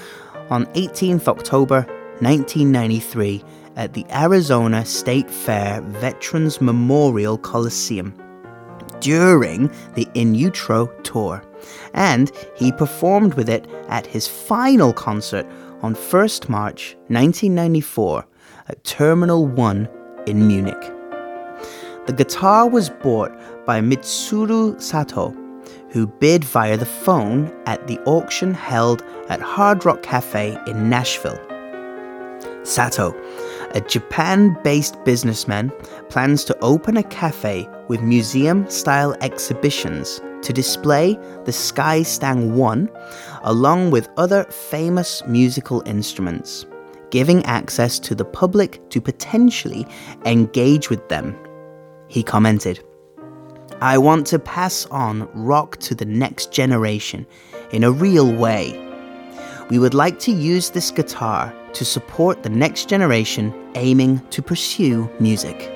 on 0.49 0.67
18th 0.67 1.27
October 1.27 1.81
1993 2.21 3.43
at 3.75 3.95
the 3.95 4.07
Arizona 4.13 4.87
State 4.87 5.29
Fair 5.29 5.81
Veterans 5.81 6.61
Memorial 6.61 7.37
Coliseum 7.37 8.15
during 9.01 9.69
the 9.97 10.07
In 10.15 10.37
Utero 10.37 10.87
tour, 11.03 11.43
and 11.95 12.31
he 12.55 12.71
performed 12.71 13.35
with 13.35 13.49
it 13.49 13.69
at 13.89 14.07
his 14.07 14.29
final 14.29 14.93
concert 14.93 15.47
on 15.83 15.97
1st 15.97 16.49
March 16.49 16.95
1994 17.09 18.25
at 18.69 18.85
Terminal 18.85 19.49
1 19.49 19.89
in 20.29 20.47
Munich. 20.47 21.00
The 22.07 22.15
guitar 22.15 22.67
was 22.67 22.89
bought 22.89 23.31
by 23.67 23.83
Mitsuru 23.83 24.81
Sato, 24.81 25.35
who 25.91 26.07
bid 26.07 26.45
via 26.45 26.79
the 26.79 26.87
phone 26.87 27.53
at 27.67 27.87
the 27.89 27.99
auction 28.01 28.55
held 28.55 29.05
at 29.29 29.43
Hard 29.43 29.85
Rock 29.85 30.03
Cafe 30.03 30.57
in 30.67 30.89
Nashville. 30.89 31.39
Sato, 32.63 33.15
a 33.75 33.83
Japan 33.83 34.57
based 34.65 34.97
businessman, 35.05 35.71
plans 36.09 36.43
to 36.45 36.59
open 36.61 36.97
a 36.97 37.03
cafe 37.03 37.69
with 37.89 38.01
museum 38.01 38.69
style 38.71 39.15
exhibitions 39.21 40.23
to 40.41 40.55
display 40.55 41.15
the 41.45 41.53
Skystang 41.53 42.53
1 42.55 42.91
along 43.43 43.91
with 43.91 44.09
other 44.17 44.45
famous 44.45 45.23
musical 45.27 45.83
instruments, 45.85 46.65
giving 47.11 47.45
access 47.45 47.99
to 47.99 48.15
the 48.15 48.25
public 48.25 48.89
to 48.89 49.03
potentially 49.03 49.87
engage 50.25 50.89
with 50.89 51.07
them 51.11 51.37
He 52.10 52.24
commented, 52.24 52.84
I 53.82 53.98
want 53.98 54.26
to 54.28 54.40
pass 54.40 54.86
on 54.92 55.28
rock 55.34 55.78
to 55.78 55.96
the 55.96 56.06
next 56.06 56.52
generation 56.52 57.26
in 57.72 57.84
a 57.84 57.92
real 57.92 58.32
way. 58.32 58.80
We 59.70 59.80
would 59.80 59.94
like 59.94 60.20
to 60.20 60.32
use 60.32 60.70
this 60.70 60.92
guitar 60.92 61.54
to 61.74 61.84
support 61.84 62.44
the 62.44 62.50
next 62.50 62.88
generation 62.88 63.54
aiming 63.76 64.22
to 64.30 64.42
pursue 64.42 65.10
music. 65.20 65.72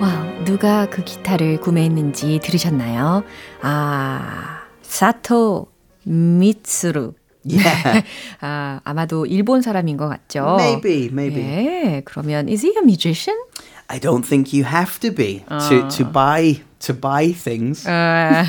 와, 0.00 0.44
누가 0.44 0.88
그 0.88 1.02
기타를 1.04 1.60
구매했는지 1.60 2.38
들으셨나요? 2.40 3.24
아, 3.62 4.60
사토 4.82 5.66
미츠루. 6.04 7.14
Yeah. 7.45 8.03
아, 8.41 8.79
아마도 8.83 9.25
일본 9.25 9.61
사람인 9.61 9.97
것 9.97 10.07
같죠? 10.07 10.55
Maybe, 10.57 11.09
maybe. 11.11 11.41
예, 11.41 12.01
그러면 12.05 12.47
is 12.47 12.65
he 12.65 12.73
a 12.77 12.81
musician? 12.83 13.37
I 13.89 13.99
don't 13.99 14.23
think 14.25 14.53
you 14.53 14.63
have 14.65 14.99
to 15.01 15.11
be 15.13 15.43
to, 15.69 15.87
to 15.89 16.05
buy 16.09 16.61
to 16.79 16.93
buy 16.93 17.33
things. 17.33 17.87
아, 17.87 18.43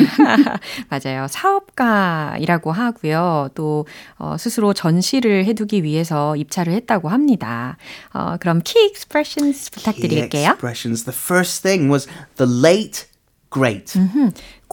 맞아요. 0.89 1.27
사업가이라고 1.29 2.73
하고요. 2.73 3.51
또 3.55 3.87
어, 4.17 4.37
스스로 4.39 4.73
전시를 4.73 5.45
해두기 5.45 5.83
위해서 5.83 6.37
입찰을 6.37 6.73
했다고 6.73 7.09
합니다. 7.09 7.77
어, 8.13 8.37
그럼 8.39 8.63
key 8.65 8.87
expressions 8.89 9.71
Key 9.71 9.83
부탁드릴게요. 9.83 10.51
expressions. 10.51 11.05
The 11.05 11.17
first 11.17 11.63
thing 11.63 11.91
was 11.91 12.07
the 12.37 12.49
late 12.51 13.07
great. 13.53 13.93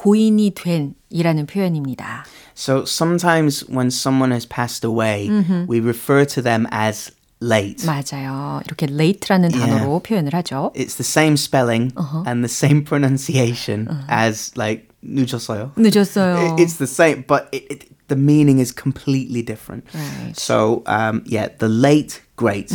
고인이 0.00 0.54
된이라는 0.54 1.46
표현입니다. 1.46 2.24
So 2.54 2.84
sometimes 2.84 3.64
when 3.68 3.88
someone 3.88 4.32
has 4.32 4.46
passed 4.48 4.84
away, 4.86 5.28
we 5.68 5.80
refer 5.80 6.24
to 6.26 6.42
them 6.42 6.66
as 6.72 7.10
late. 7.42 7.84
맞아요. 7.86 8.60
이렇게 8.66 8.86
late라는 8.90 9.50
단어로 9.50 10.00
표현을 10.00 10.32
하죠. 10.34 10.72
It's 10.74 10.96
the 10.96 11.04
same 11.04 11.34
spelling 11.34 11.92
and 12.26 12.42
the 12.42 12.48
same 12.48 12.82
pronunciation 12.84 13.88
as 14.10 14.52
like 14.56 14.88
늦었어요. 15.02 15.72
늦었어요. 15.76 16.56
It- 16.56 16.62
It's 16.62 16.78
the 16.78 16.86
same, 16.88 17.24
but 17.28 17.48
it, 17.52 17.66
it, 17.70 17.88
the 18.08 18.16
meaning 18.18 18.58
is 18.58 18.72
completely 18.72 19.42
different. 19.42 19.84
Right. 19.94 20.32
So 20.34 20.82
um, 20.86 21.22
yeah, 21.26 21.48
the 21.58 21.68
late 21.68 22.22
great. 22.36 22.72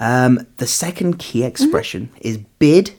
Um, 0.00 0.46
the 0.58 0.66
second 0.66 1.18
key 1.18 1.44
expression 1.44 2.10
is 2.20 2.38
bid 2.58 2.90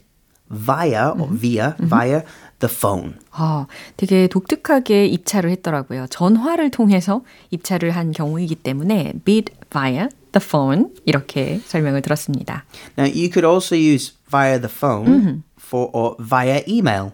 via 0.50 1.10
or 1.12 1.28
via 1.28 1.76
via 1.80 2.24
the 2.60 2.74
phone. 2.74 3.16
아, 3.32 3.68
되게 3.98 4.28
독특하게 4.28 5.06
입찰을 5.08 5.50
했더라고요. 5.52 6.08
전화를 6.10 6.72
통해서 6.72 7.24
입찰을 7.52 7.92
한 7.92 8.12
경우이기 8.12 8.56
때문에 8.56 9.14
bid 9.26 9.52
via 9.70 10.08
the 10.32 10.42
phone 10.42 10.88
이렇게 11.06 11.60
설명을 11.66 12.02
들었습니다. 12.02 12.66
Now 12.98 13.08
you 13.08 13.30
could 13.30 13.46
also 13.46 13.76
use 13.76 14.14
via 14.30 14.60
the 14.60 14.70
phone 14.72 15.44
for 15.60 15.90
or 15.94 16.16
via 16.20 16.64
email 16.68 17.12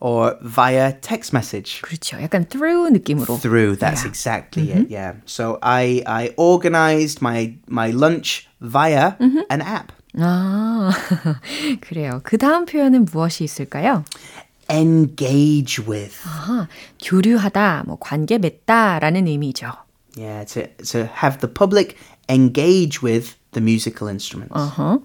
or 0.00 0.36
via 0.42 0.92
text 1.00 1.34
message. 1.34 1.82
그렇죠. 1.82 2.20
약간 2.20 2.46
through 2.48 2.90
느낌으로. 2.92 3.40
Through 3.40 3.78
that's 3.78 4.04
exactly 4.04 4.70
it. 4.70 4.90
Yeah. 4.90 5.14
So 5.26 5.58
I 5.62 6.02
I 6.06 6.30
organized 6.36 7.20
my 7.20 7.56
my 7.68 7.90
lunch 7.90 8.48
via 8.60 9.16
an 9.50 9.60
app. 9.60 9.92
아, 10.18 10.90
그래요. 11.80 12.20
그 12.22 12.38
다음 12.38 12.64
표현은 12.66 13.04
무엇이 13.06 13.44
있을까요? 13.44 14.04
Engage 14.70 15.84
with. 15.86 16.16
아, 16.24 16.68
교류하다, 17.02 17.84
뭐 17.86 17.98
관계 18.00 18.38
맺다라는 18.38 19.26
의미죠. 19.26 19.72
Yeah, 20.16 20.44
to 20.46 20.68
to 20.84 21.08
have 21.22 21.40
the 21.40 21.52
public 21.52 21.96
engage 22.28 23.02
with 23.02 23.34
the 23.52 23.60
musical 23.60 24.08
instruments. 24.08 24.54
어허. 24.54 25.02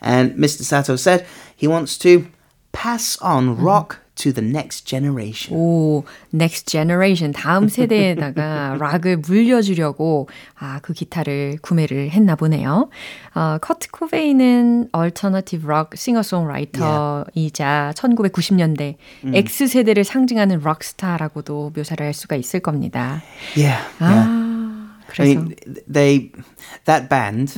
And 0.00 0.36
Mr. 0.36 0.62
Sato 0.62 0.96
said 0.96 1.26
he 1.56 1.66
wants 1.66 1.98
to 1.98 2.26
pass 2.72 3.18
on 3.20 3.56
rock 3.56 3.98
to 4.21 4.31
the 4.33 4.47
next 4.47 4.85
generation. 4.85 5.57
오, 5.57 6.03
next 6.33 6.65
generation 6.65 7.33
다음 7.33 7.67
세대에다가 7.67 8.77
락을 8.79 9.17
물려주려고 9.17 10.27
아, 10.59 10.79
그 10.81 10.93
기타를 10.93 11.57
구매를 11.61 12.11
했나 12.11 12.35
보네요. 12.35 12.89
어, 13.33 13.57
커트 13.59 13.89
코베이는 13.91 14.89
alternative 14.95 15.65
rock 15.65 15.97
싱어송라이터이자 15.97 17.93
1990년대 17.95 18.95
X세대를 19.33 20.03
상징하는 20.03 20.59
록스타라고도 20.59 21.73
묘사를 21.75 22.05
할 22.05 22.13
수가 22.13 22.35
있을 22.35 22.59
겁니다. 22.59 23.21
Yeah, 23.55 23.81
yeah. 23.99 24.27
아, 24.27 24.91
I 25.01 25.07
그래서 25.07 25.39
mean, 25.39 25.55
they 25.91 26.31
that 26.85 27.09
band 27.09 27.53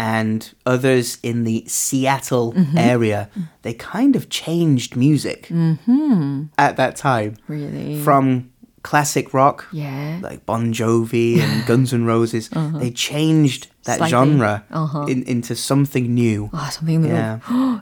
and 0.00 0.54
others 0.64 1.18
in 1.22 1.44
the 1.44 1.62
Seattle 1.66 2.54
mm-hmm. 2.54 2.78
area, 2.78 3.28
they 3.60 3.74
kind 3.74 4.16
of 4.16 4.30
changed 4.30 4.96
music 4.96 5.48
mm-hmm. 5.48 6.44
at 6.56 6.78
that 6.78 6.96
time 6.96 7.36
really 7.48 8.02
from 8.02 8.50
classic 8.82 9.34
rock, 9.34 9.66
yeah. 9.72 10.18
like 10.22 10.46
Bon 10.46 10.72
Jovi 10.72 11.40
and 11.40 11.66
Guns 11.66 11.92
N' 11.92 12.06
Roses. 12.06 12.48
Uh-huh. 12.60 12.78
They 12.78 12.90
changed 12.90 13.68
that 13.84 13.96
Slightly. 13.96 14.10
genre 14.10 14.62
Uh-huh. 14.70 15.06
in, 15.08 15.24
into 15.26 15.54
something 15.54 16.06
new. 16.12 16.48
아, 16.52 16.70
선생님으로 16.70 17.10
Yeah. 17.10 17.40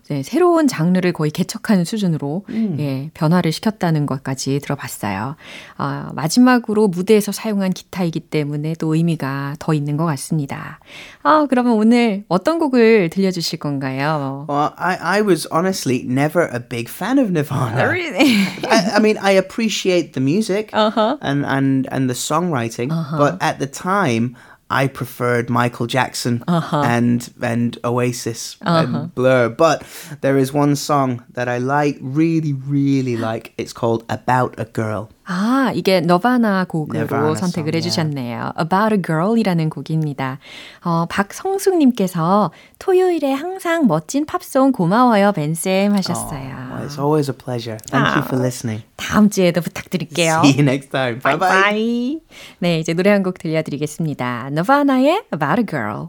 네, 0.09 0.23
새로운 0.23 0.69
장르를 0.69 1.13
거의 1.13 1.31
개척하는 1.31 1.85
수준으로 1.85 2.45
예, 2.79 3.11
변화를 3.15 3.53
시켰다는 3.53 4.07
것까지 4.07 4.61
들어봤어요. 4.61 5.37
아, 5.77 6.11
마지막으로 6.15 6.89
무대에서 6.89 7.33
사용한 7.33 7.73
기타이기 7.73 8.21
때문에 8.31 8.75
또 8.79 8.95
의미가 8.95 9.57
더 9.59 9.75
있는 9.75 9.97
것 9.97 10.05
같습니다. 10.07 10.79
아, 11.23 11.47
그러면 11.51 11.73
오늘 11.75 12.25
어떤 12.29 12.59
곡을 12.59 13.11
들려주실 13.11 13.59
건가요? 13.59 14.47
Well, 14.49 14.73
I, 14.77 14.97
I 15.19 15.23
was 15.23 15.47
honestly 15.53 16.05
never 16.07 16.49
a 16.53 16.61
big 16.61 16.89
fan 16.89 17.19
of 17.19 17.31
Nirvana. 17.31 17.89
Really? 17.91 18.37
I, 18.71 18.97
I 18.97 19.01
mean, 19.01 19.19
I 19.19 19.33
appreciate 19.33 20.13
the 20.13 20.21
music 20.21 20.71
Uh-huh. 20.73 21.19
and, 21.21 21.45
and, 21.45 21.89
and 21.91 22.09
the 22.09 22.15
songwriting, 22.15 22.89
but 23.19 23.37
at 23.43 23.59
the 23.59 23.67
time, 23.67 24.37
I 24.71 24.87
preferred 24.87 25.49
Michael 25.51 25.87
Jackson 25.87 26.45
Uh-huh. 26.47 26.83
and 26.85 27.29
and 27.41 27.79
Oasis 27.85 28.57
and 28.61 29.15
Blur. 29.15 29.49
But 29.49 29.83
there 30.21 30.37
is 30.39 30.53
one 30.53 30.77
song 30.77 31.25
that 31.33 31.49
I 31.49 31.59
like, 31.59 31.99
really, 32.01 32.53
really 32.53 33.17
like. 33.17 33.53
It's 33.57 33.73
called 33.73 34.05
"About 34.09 34.55
a 34.59 34.65
Girl." 34.67 35.09
아, 35.31 35.71
이게 35.75 36.01
너바나 36.01 36.65
곡으로 36.65 37.01
Nirvana 37.01 37.37
선택을 37.37 37.75
해주셨네요. 37.75 38.53
About 38.59 38.95
a 38.95 39.03
Girl이라는 39.03 39.69
곡입니다. 39.69 40.39
어, 40.85 41.05
박성숙님께서 41.11 42.51
토요일에 42.79 43.33
항상 43.35 43.87
멋진 43.87 44.25
팝송 44.25 44.73
고마워요, 44.73 45.33
벤쌤 45.33 45.93
하셨어요. 45.95 46.57
Well, 46.73 46.87
it's 46.89 46.99
always 46.99 47.31
a 47.31 47.37
pleasure. 47.37 47.79
Thank 47.91 48.17
you 48.17 48.23
for 48.25 48.41
listening. 48.43 48.85
다음 48.97 49.29
주에도 49.29 49.61
부탁드릴게요. 49.61 50.41
See 50.45 50.55
you 50.59 50.63
next 50.63 50.91
time. 50.91 51.21
Bye 51.21 51.39
bye. 51.39 51.49
바이바이. 51.49 52.21
네, 52.61 52.79
이제 52.81 52.95
노래 52.95 53.11
한 53.11 53.23
곡 53.23 53.37
들려드리겠습니다. 53.39 54.49
너바나의 54.53 55.25
About 55.35 55.61
a 55.61 55.67
Girl. 55.67 56.09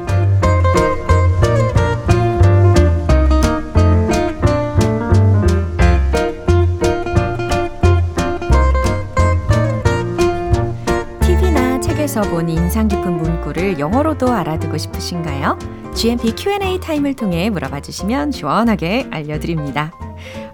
책에서 12.31 12.35
본 12.35 12.49
인상 12.49 12.87
깊은 12.87 13.17
문구를 13.17 13.77
영어로도 13.77 14.31
알아두고 14.31 14.77
싶으신가요? 14.77 15.59
GMP 15.93 16.33
Q&A 16.33 16.79
타임을 16.79 17.13
통해 17.13 17.49
물어봐 17.49 17.81
주시면 17.81 18.31
시원하게 18.31 19.07
알려드립니다. 19.11 19.91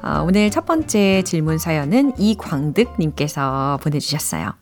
어, 0.02 0.24
오늘 0.28 0.50
첫 0.50 0.66
번째 0.66 1.22
질문 1.22 1.60
사연은 1.60 2.14
이광득님께서 2.18 3.80
보내주셨어요. 3.84 4.54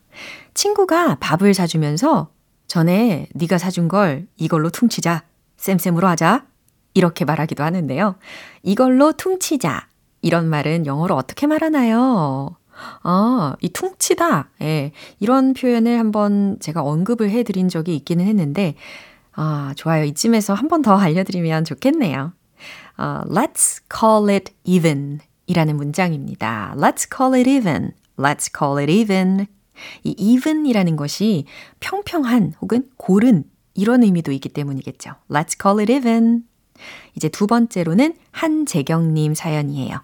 친구가 0.53 1.15
밥을 1.15 1.53
사주면서 1.53 2.29
전에 2.67 3.27
네가 3.33 3.57
사준 3.57 3.87
걸 3.87 4.27
이걸로 4.35 4.69
퉁치자, 4.69 5.23
쌤쌤으로 5.57 6.07
하자 6.09 6.45
이렇게 6.93 7.23
말하기도 7.23 7.63
하는데요. 7.63 8.15
이걸로 8.61 9.13
퉁치자 9.13 9.87
이런 10.21 10.49
말은 10.49 10.85
영어로 10.85 11.15
어떻게 11.15 11.47
말하나요? 11.47 12.57
아, 13.03 13.55
이 13.61 13.69
퉁치다. 13.69 14.49
예. 14.61 14.91
이런 15.19 15.53
표현을 15.53 15.97
한번 15.99 16.57
제가 16.59 16.81
언급을 16.81 17.29
해 17.29 17.43
드린 17.43 17.69
적이 17.69 17.95
있기는 17.95 18.25
했는데, 18.25 18.75
아, 19.33 19.73
좋아요. 19.75 20.03
이쯤에서 20.05 20.53
한 20.53 20.67
번 20.67 20.81
더 20.81 20.95
알려드리면 20.97 21.65
좋겠네요. 21.65 22.33
어, 22.97 23.21
let's 23.27 23.81
call 23.93 24.29
it 24.33 24.53
even 24.63 25.19
이라는 25.47 25.75
문장입니다. 25.77 26.73
Let's 26.77 27.07
call 27.13 27.37
it 27.39 27.49
even. 27.49 27.91
Let's 28.17 28.49
call 28.57 28.79
it 28.81 28.91
even. 28.91 29.47
이 30.03 30.11
even이라는 30.17 30.95
것이 30.95 31.45
평평한 31.81 32.53
혹은 32.61 32.89
고른 32.97 33.43
이런 33.73 34.03
의미도 34.03 34.31
있기 34.31 34.49
때문이겠죠. 34.49 35.11
Let's 35.29 35.61
call 35.61 35.79
it 35.81 35.91
even. 35.91 36.43
이제 37.15 37.27
두 37.29 37.47
번째로는 37.47 38.15
한재경님 38.31 39.33
사연이에요. 39.33 39.99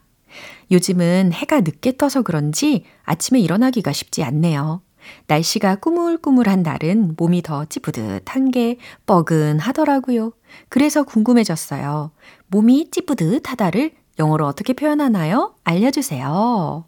요즘은 0.71 1.33
해가 1.33 1.61
늦게 1.61 1.97
떠서 1.97 2.21
그런지 2.21 2.85
아침에 3.03 3.39
일어나기가 3.39 3.91
쉽지 3.91 4.23
않네요. 4.23 4.81
날씨가 5.27 5.75
꾸물꾸물한 5.77 6.63
날은 6.63 7.15
몸이 7.17 7.41
더 7.41 7.65
찌뿌듯한 7.65 8.51
게 8.51 8.77
뻐근하더라고요. 9.05 10.31
그래서 10.69 11.03
궁금해졌어요. 11.03 12.11
몸이 12.47 12.91
찌뿌듯하다를 12.91 13.91
영어로 14.19 14.45
어떻게 14.45 14.73
표현하나요? 14.73 15.55
알려주세요. 15.63 16.85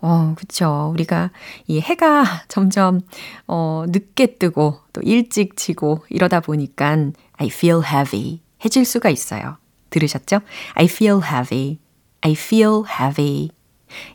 어, 0.00 0.34
그쵸. 0.36 0.90
우리가 0.92 1.30
이 1.66 1.80
해가 1.80 2.24
점점, 2.48 3.00
어, 3.46 3.84
늦게 3.88 4.38
뜨고 4.38 4.78
또 4.92 5.00
일찍 5.02 5.56
지고 5.56 6.04
이러다 6.08 6.40
보니까 6.40 6.96
I 7.34 7.46
feel 7.48 7.82
heavy 7.84 8.40
해질 8.64 8.84
수가 8.84 9.10
있어요. 9.10 9.58
들으셨죠? 9.90 10.40
I 10.74 10.86
feel 10.86 11.20
heavy. 11.22 11.78
I 12.22 12.32
feel 12.32 12.82
heavy. 12.88 13.50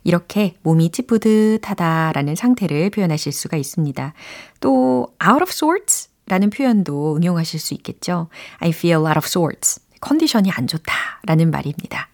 이렇게 0.03 0.55
몸이 0.63 0.91
찌뿌듯하다라는 0.91 2.35
상태를 2.35 2.89
표현하실 2.89 3.31
수가 3.31 3.57
있습니다. 3.57 4.13
또 4.59 5.07
out 5.23 5.43
of 5.43 5.49
sorts 5.49 6.09
라는 6.27 6.49
표현도 6.49 7.17
응용하실 7.17 7.59
수 7.59 7.73
있겠죠. 7.75 8.29
I 8.59 8.69
feel 8.69 8.99
out 8.99 9.17
of 9.17 9.25
sorts. 9.25 9.81
컨디션이 10.01 10.51
안 10.51 10.67
좋다라는 10.67 11.51
말입니다. 11.51 12.09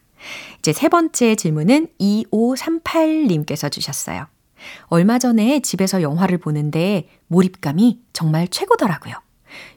이제 0.59 0.73
세 0.73 0.89
번째 0.89 1.35
질문은 1.35 1.87
2538님께서 1.99 3.71
주셨어요. 3.71 4.27
얼마 4.85 5.17
전에 5.17 5.59
집에서 5.61 6.01
영화를 6.01 6.37
보는데 6.37 7.09
몰입감이 7.27 8.01
정말 8.13 8.47
최고더라고요. 8.47 9.15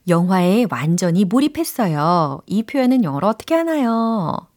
영화에 0.08 0.66
완전히 0.70 1.24
몰입했어요. 1.24 2.42
이 2.46 2.62
표현은 2.62 3.02
영어로 3.02 3.26
어떻게 3.26 3.54
하나요? 3.54 4.48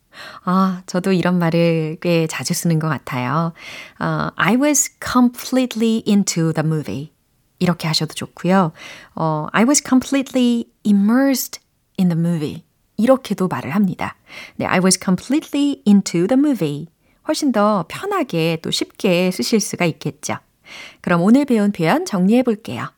아, 0.44 0.82
저도 0.86 1.14
이런 1.14 1.40
말을 1.40 1.98
꽤 2.02 2.28
자주 2.28 2.54
쓰는 2.54 2.80
것 2.80 2.88
같아요. 2.88 3.54
Uh, 4.00 4.32
I 4.36 4.56
was 4.56 4.90
completely 5.04 6.04
into 6.08 6.54
the 6.54 6.66
movie. 6.66 7.12
이렇게 7.60 7.88
하셔도 7.88 8.14
좋고요. 8.14 8.72
어, 9.16 9.48
I 9.52 9.64
was 9.64 9.82
completely 9.84 10.66
immersed 10.86 11.60
in 12.00 12.10
the 12.10 12.20
movie. 12.20 12.64
이렇게도 12.98 13.48
말을 13.48 13.76
합니다. 13.76 14.16
네, 14.56 14.66
I 14.66 14.80
was 14.80 15.00
completely 15.04 15.82
into 15.88 16.28
the 16.28 16.40
movie. 16.40 16.88
훨씬 17.28 17.52
더 17.52 17.86
편하게 17.88 18.60
또 18.62 18.72
쉽게 18.72 19.32
쓰실 19.32 19.60
수가 19.60 19.86
있겠죠. 19.86 20.38
그럼 21.02 21.22
오늘 21.22 21.46
배운 21.46 21.72
표현 21.72 22.06
정리해 22.06 22.44
볼게요. 22.44 22.90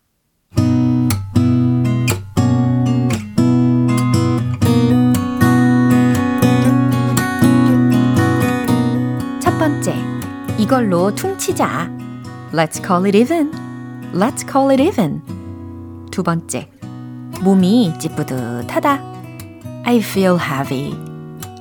이걸로 10.79 11.13
퉁치자. 11.15 11.91
Let's 12.53 12.81
call 12.81 13.05
it 13.07 13.19
even. 13.19 13.51
Let's 14.13 14.49
call 14.49 14.71
it 14.71 14.81
even. 14.81 15.21
두 16.13 16.23
번째, 16.23 16.71
몸이 17.43 17.93
찌뿌듯하다. 17.99 19.03
I 19.85 19.99
feel 19.99 20.39
heavy. 20.39 20.97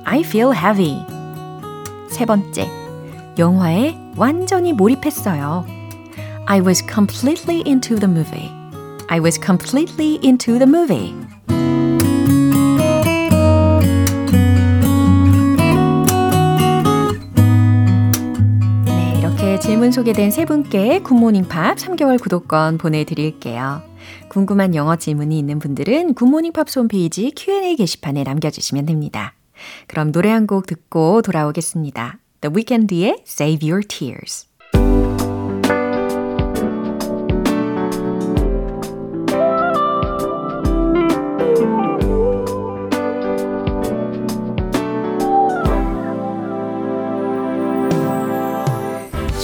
I 0.04 0.20
feel 0.20 0.52
heavy. 0.56 1.04
세 2.08 2.24
번째, 2.24 2.70
영화에 3.36 3.98
완전히 4.16 4.72
몰입했어요. 4.72 5.66
I 6.46 6.60
was 6.60 6.84
completely 6.86 7.64
into 7.66 7.98
the 7.98 8.08
movie. 8.08 8.52
I 9.08 9.18
was 9.18 9.40
completely 9.42 10.20
into 10.22 10.58
the 10.58 10.68
movie. 10.68 11.12
질문 19.61 19.91
소개된 19.91 20.31
세 20.31 20.45
분께 20.45 20.99
굿모닝 20.99 21.47
팝 21.47 21.77
3개월 21.77 22.19
구독권 22.21 22.77
보내드릴게요. 22.77 23.81
궁금한 24.29 24.73
영어 24.73 24.95
질문이 24.95 25.37
있는 25.37 25.59
분들은 25.59 26.13
굿모닝 26.15 26.53
팝 26.53 26.67
홈페이지 26.75 27.31
Q&A 27.35 27.75
게시판에 27.75 28.23
남겨주시면 28.23 28.85
됩니다. 28.85 29.33
그럼 29.87 30.11
노래 30.11 30.29
한 30.29 30.47
곡 30.47 30.65
듣고 30.65 31.21
돌아오겠습니다. 31.21 32.17
The 32.41 32.55
Weeknd의 32.55 33.23
Save 33.27 33.69
Your 33.69 33.85
Tears. 33.85 34.48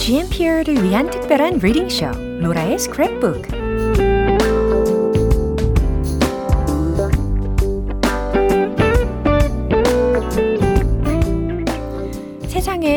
GMP를 0.06 0.84
위한 0.84 1.10
특별한 1.10 1.58
리딩 1.58 1.88
쇼, 1.88 2.06
로라의 2.38 2.76
스크랩북. 2.76 3.65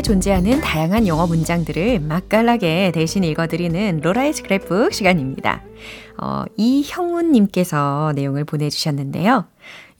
존재하는 0.09 0.59
다양한 0.59 1.05
영어 1.05 1.27
문장들을 1.27 1.99
맛깔나게 1.99 2.91
대신 2.95 3.23
읽어드리는 3.23 4.01
로라의 4.01 4.33
스크랩북 4.33 4.91
시간입니다. 4.91 5.61
어, 6.17 6.45
이형훈님께서 6.57 8.13
내용을 8.15 8.43
보내주셨는데요. 8.43 9.45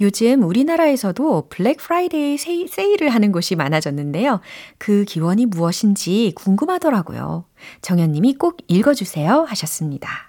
요즘 0.02 0.42
우리나라에서도 0.42 1.50
블랙 1.50 1.78
프라이데이 1.78 2.40
세일을 2.40 3.10
하는 3.10 3.32
곳이 3.32 3.56
많아졌는데요. 3.56 4.40
그 4.80 5.06
기원이 5.06 5.46
무엇인지 5.46 6.34
궁금하더라고요. 6.36 7.46
정현님이 7.84 8.34
꼭 8.34 8.58
읽어주세요 8.68 9.44
하셨습니다. 9.44 10.29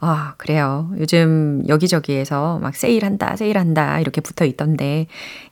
아, 0.00 0.34
그래요. 0.36 0.90
요즘 0.98 1.62
여기저기에서 1.68 2.58
막 2.58 2.74
세일한다, 2.74 3.36
세일한다, 3.36 4.00
이렇게 4.00 4.20
붙어 4.20 4.44
있던데, 4.44 5.06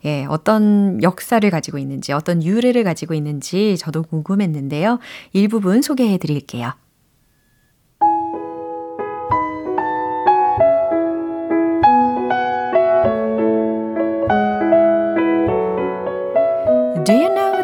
예, 0.05 0.25
어떤 0.29 1.01
역사를 1.03 1.47
가지고 1.49 1.77
있는지, 1.77 2.11
어떤 2.13 2.43
유래를 2.43 2.83
가지고 2.83 3.13
있는지 3.13 3.77
저도 3.77 4.03
궁금했는데요. 4.03 4.99
일부분 5.33 5.81
소개해 5.81 6.17
드릴게요. 6.17 6.73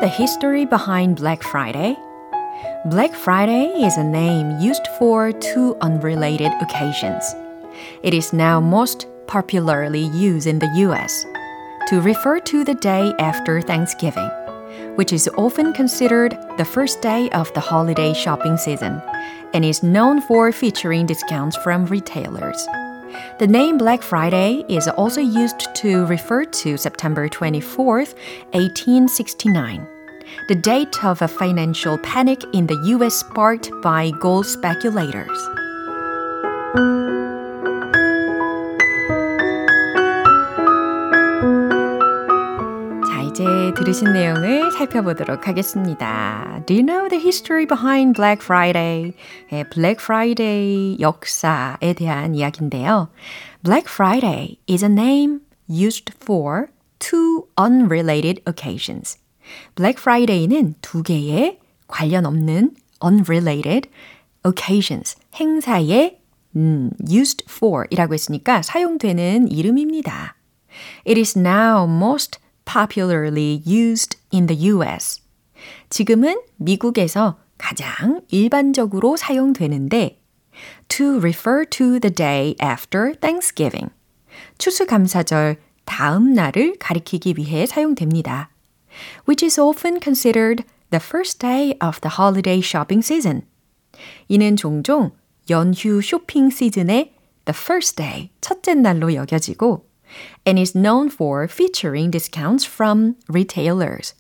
The 0.06 0.12
history 0.14 0.66
behind 0.66 1.16
Black 1.16 1.42
Friday? 1.42 1.98
Black 2.86 3.16
Friday 3.16 3.66
is 3.82 3.98
a 3.98 4.04
name 4.04 4.60
used 4.60 4.88
for 5.00 5.32
two 5.32 5.76
unrelated 5.82 6.52
occasions. 6.62 7.34
It 8.04 8.14
is 8.14 8.32
now 8.32 8.62
most 8.62 9.08
popularly 9.26 10.04
used 10.14 10.46
in 10.46 10.60
the 10.60 10.70
US 10.86 11.26
to 11.88 12.00
refer 12.00 12.40
to 12.42 12.64
the 12.64 12.76
day 12.76 13.12
after 13.18 13.60
Thanksgiving, 13.60 14.30
which 14.98 15.14
is 15.14 15.28
often 15.36 15.74
considered 15.74 16.38
the 16.58 16.64
first 16.64 17.02
day 17.02 17.28
of 17.32 17.52
the 17.56 17.60
holiday 17.60 18.14
shopping 18.14 18.56
season 18.56 19.02
and 19.56 19.66
is 19.66 19.82
known 19.82 20.22
for 20.22 20.52
featuring 20.52 21.08
discounts 21.08 21.58
from 21.58 21.88
retailers. 21.88 22.68
The 23.40 23.48
name 23.48 23.80
Black 23.80 24.04
Friday 24.04 24.64
is 24.70 24.88
also 24.90 25.22
used 25.22 25.74
to 25.78 26.06
refer 26.06 26.46
to 26.46 26.78
September 26.78 27.30
24th, 27.30 28.14
1869 28.54 29.88
the 30.49 30.55
date 30.55 31.05
of 31.05 31.23
a 31.23 31.29
financial 31.29 31.97
panic 31.99 32.43
in 32.53 32.67
the 32.67 32.77
US 32.97 33.15
sparked 33.15 33.71
by 33.83 34.11
gold 34.21 34.47
speculators. 34.47 35.39
자, 43.07 43.23
이제 43.23 43.45
들으신 43.77 44.13
내용을 44.13 44.73
살펴보도록 44.73 45.47
하겠습니다. 45.47 46.63
Do 46.67 46.75
you 46.75 46.85
know 46.85 47.09
the 47.09 47.21
history 47.21 47.67
behind 47.67 48.15
Black 48.15 48.43
Friday? 48.43 49.15
네, 49.51 49.65
Black 49.71 50.03
Friday 50.03 50.99
역사에 51.01 51.93
대한 51.95 52.35
이야기인데요. 52.35 53.09
Black 53.63 53.89
Friday 53.89 54.59
is 54.69 54.85
a 54.85 54.91
name 54.91 55.41
used 55.69 56.13
for 56.21 56.71
two 56.99 57.47
unrelated 57.57 58.43
occasions. 58.47 59.17
Black 59.76 60.00
Friday는 60.00 60.76
두 60.82 61.04
개의 61.04 61.60
관련 61.88 62.26
없는 62.26 62.76
unrelated 63.04 63.90
occasions, 64.46 65.18
행사에 65.36 66.20
음, 66.56 66.92
used 67.10 67.46
for 67.50 67.86
이라고 67.90 68.14
했으니까 68.14 68.62
사용되는 68.62 69.50
이름입니다. 69.50 70.36
It 71.08 71.20
is 71.20 71.38
now 71.38 71.86
most 71.86 72.40
popularly 72.66 73.62
used 73.66 74.18
in 74.34 74.48
the 74.48 74.70
US. 74.70 75.22
지금은 75.90 76.42
미국에서 76.58 77.38
가장 77.58 78.22
일반적으로 78.30 79.18
사용되는데 79.18 80.20
to 80.88 81.18
refer 81.18 81.66
to 81.66 82.00
the 82.00 82.14
day 82.14 82.56
after 82.62 83.14
Thanksgiving. 83.20 83.90
추수감사절 84.58 85.58
다음 85.86 86.34
날을 86.34 86.78
가리키기 86.80 87.36
위해 87.38 87.66
사용됩니다. 87.66 88.50
which 89.25 89.43
is 89.43 89.59
often 89.59 90.01
considered 90.01 90.65
the 90.91 91.01
first 91.01 91.39
day 91.39 91.75
of 91.81 92.01
the 92.01 92.17
holiday 92.19 92.61
shopping 92.61 93.03
season. 93.03 93.43
이는 94.29 94.57
종종 94.57 95.13
연휴 95.49 96.01
쇼핑 96.01 96.51
시즌의 96.51 97.13
the 97.45 97.55
first 97.55 97.97
day, 97.97 98.31
첫째 98.41 98.75
날로 98.75 99.15
여겨지고 99.15 99.85
and 100.47 100.59
is 100.59 100.73
known 100.73 101.09
for 101.09 101.47
featuring 101.49 102.11
discounts 102.11 102.65
from 102.67 103.17
retailers. 103.29 104.15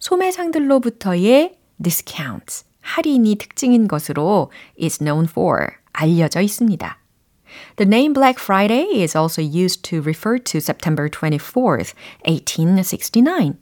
소매상들로부터의 0.00 1.56
discounts, 1.80 2.64
할인이 2.80 3.36
특징인 3.36 3.86
것으로 3.86 4.50
is 4.80 4.98
known 4.98 5.26
for 5.28 5.78
알려져 5.92 6.40
있습니다. 6.40 6.98
The 7.76 7.86
name 7.86 8.12
Black 8.12 8.38
Friday 8.38 9.02
is 9.02 9.16
also 9.16 9.40
used 9.40 9.82
to 9.84 10.02
refer 10.02 10.38
to 10.38 10.60
September 10.60 11.08
24th, 11.08 11.94
1869. 12.24 13.58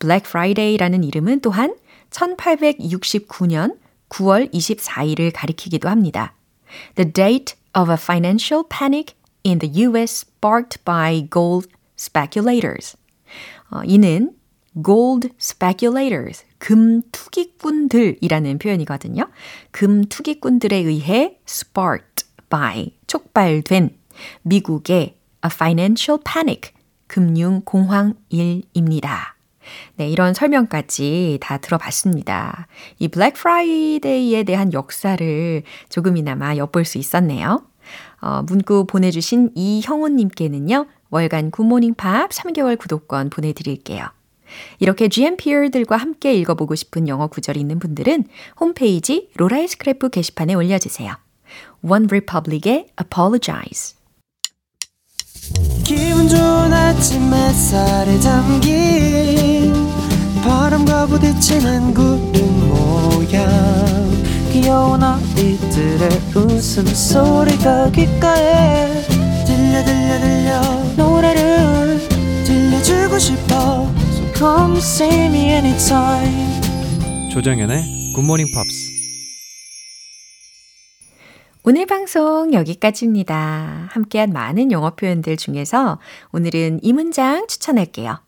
Black 0.00 0.28
Friday라는 0.28 1.04
이름은 1.04 1.40
또한 1.40 1.76
1869년 2.10 3.78
9월 4.08 4.52
24일을 4.52 5.30
가리키기도 5.32 5.88
합니다. 5.88 6.34
The 6.96 7.12
date 7.12 7.54
of 7.78 7.90
a 7.90 7.96
financial 7.96 8.64
panic 8.68 9.14
in 9.44 9.58
the 9.60 9.86
US 9.86 10.26
sparked 10.26 10.82
by 10.84 11.28
gold 11.30 11.68
speculators. 11.96 12.96
어, 13.70 13.82
이는 13.84 14.32
gold 14.84 15.28
speculators, 15.40 16.44
금 16.58 17.02
투기꾼들이라는 17.12 18.58
표현이거든요. 18.58 19.28
금 19.70 20.04
투기꾼들에 20.04 20.76
의해 20.76 21.38
sparked 21.46 22.26
by, 22.48 22.92
촉발된 23.06 23.96
미국의 24.42 25.16
a 25.44 25.50
financial 25.52 26.20
panic, 26.24 26.72
금융 27.06 27.62
공황일입니다. 27.64 29.36
네, 29.96 30.08
이런 30.08 30.34
설명까지 30.34 31.38
다 31.40 31.58
들어봤습니다. 31.58 32.66
이 32.98 33.08
블랙 33.08 33.34
프라이데이에 33.34 34.42
대한 34.44 34.72
역사를 34.72 35.62
조금이나마 35.88 36.56
엿볼 36.56 36.84
수 36.84 36.98
있었네요. 36.98 37.64
어, 38.20 38.42
문구 38.42 38.86
보내주신 38.86 39.50
이형훈님께는요, 39.54 40.86
월간 41.10 41.50
굿모닝 41.50 41.94
팝 41.94 42.30
3개월 42.30 42.78
구독권 42.78 43.30
보내드릴게요. 43.30 44.06
이렇게 44.78 45.08
GMPR들과 45.08 45.96
함께 45.96 46.34
읽어보고 46.34 46.74
싶은 46.74 47.08
영어 47.08 47.28
구절이 47.28 47.60
있는 47.60 47.78
분들은 47.78 48.24
홈페이지 48.58 49.30
로라의 49.36 49.68
스크랩북 49.68 50.10
게시판에 50.10 50.54
올려주세요. 50.54 51.14
One 51.82 52.06
Republic의 52.06 52.88
Apologize. 53.00 53.96
기분 55.84 56.28
좋은 56.28 56.72
아침 56.72 57.32
햇살에 57.32 58.18
담긴 58.20 59.39
부딪히는 61.06 61.94
구름 61.94 62.68
모양. 62.68 63.48
귀여운 64.52 65.02
아이들의 65.02 66.08
웃음소리가 66.34 67.90
귓가에 67.92 69.02
들려 69.46 69.84
들려 69.84 70.20
들려. 70.20 70.60
노래를 70.96 72.00
들려주고 72.44 73.18
싶어. 73.18 73.90
So 74.12 74.32
come 74.34 74.78
see 74.78 75.26
me 75.26 75.50
anytime. 75.50 76.60
조정연의 77.30 78.12
굿모닝 78.14 78.46
팝스 78.52 78.90
오늘 81.62 81.86
방송 81.86 82.52
여기까지입니다. 82.54 83.88
함께한 83.90 84.32
많은 84.32 84.72
영어 84.72 84.94
표현들 84.94 85.36
중에서 85.36 86.00
오늘은 86.32 86.80
이 86.82 86.92
문장 86.92 87.46
추천할게요. 87.46 88.18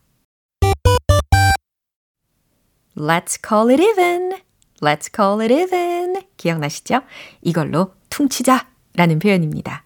Let's 3.02 3.36
call 3.36 3.68
it 3.70 3.82
even. 3.82 4.38
Let's 4.80 5.10
call 5.12 5.42
it 5.42 5.52
even. 5.52 6.22
기억나시죠? 6.36 7.00
이걸로 7.40 7.94
퉁치자 8.10 8.68
라는 8.94 9.18
표현입니다. 9.18 9.84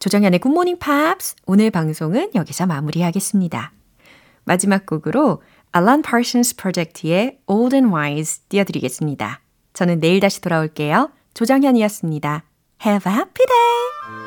조정현의 0.00 0.40
굿모닝 0.40 0.78
팝스 0.80 1.36
오늘 1.46 1.70
방송은 1.70 2.32
여기서 2.34 2.66
마무리하겠습니다. 2.66 3.72
마지막 4.44 4.84
곡으로 4.84 5.42
알란 5.70 6.02
파슨스 6.02 6.56
프로젝트의 6.56 7.38
Old 7.46 7.76
and 7.76 7.94
Wise 7.94 8.42
띄워드리겠습니다. 8.48 9.40
저는 9.72 10.00
내일 10.00 10.18
다시 10.18 10.40
돌아올게요. 10.40 11.12
조정현이었습니다. 11.34 12.42
Have 12.84 13.12
a 13.12 13.16
happy 13.16 13.46
day! 13.46 14.19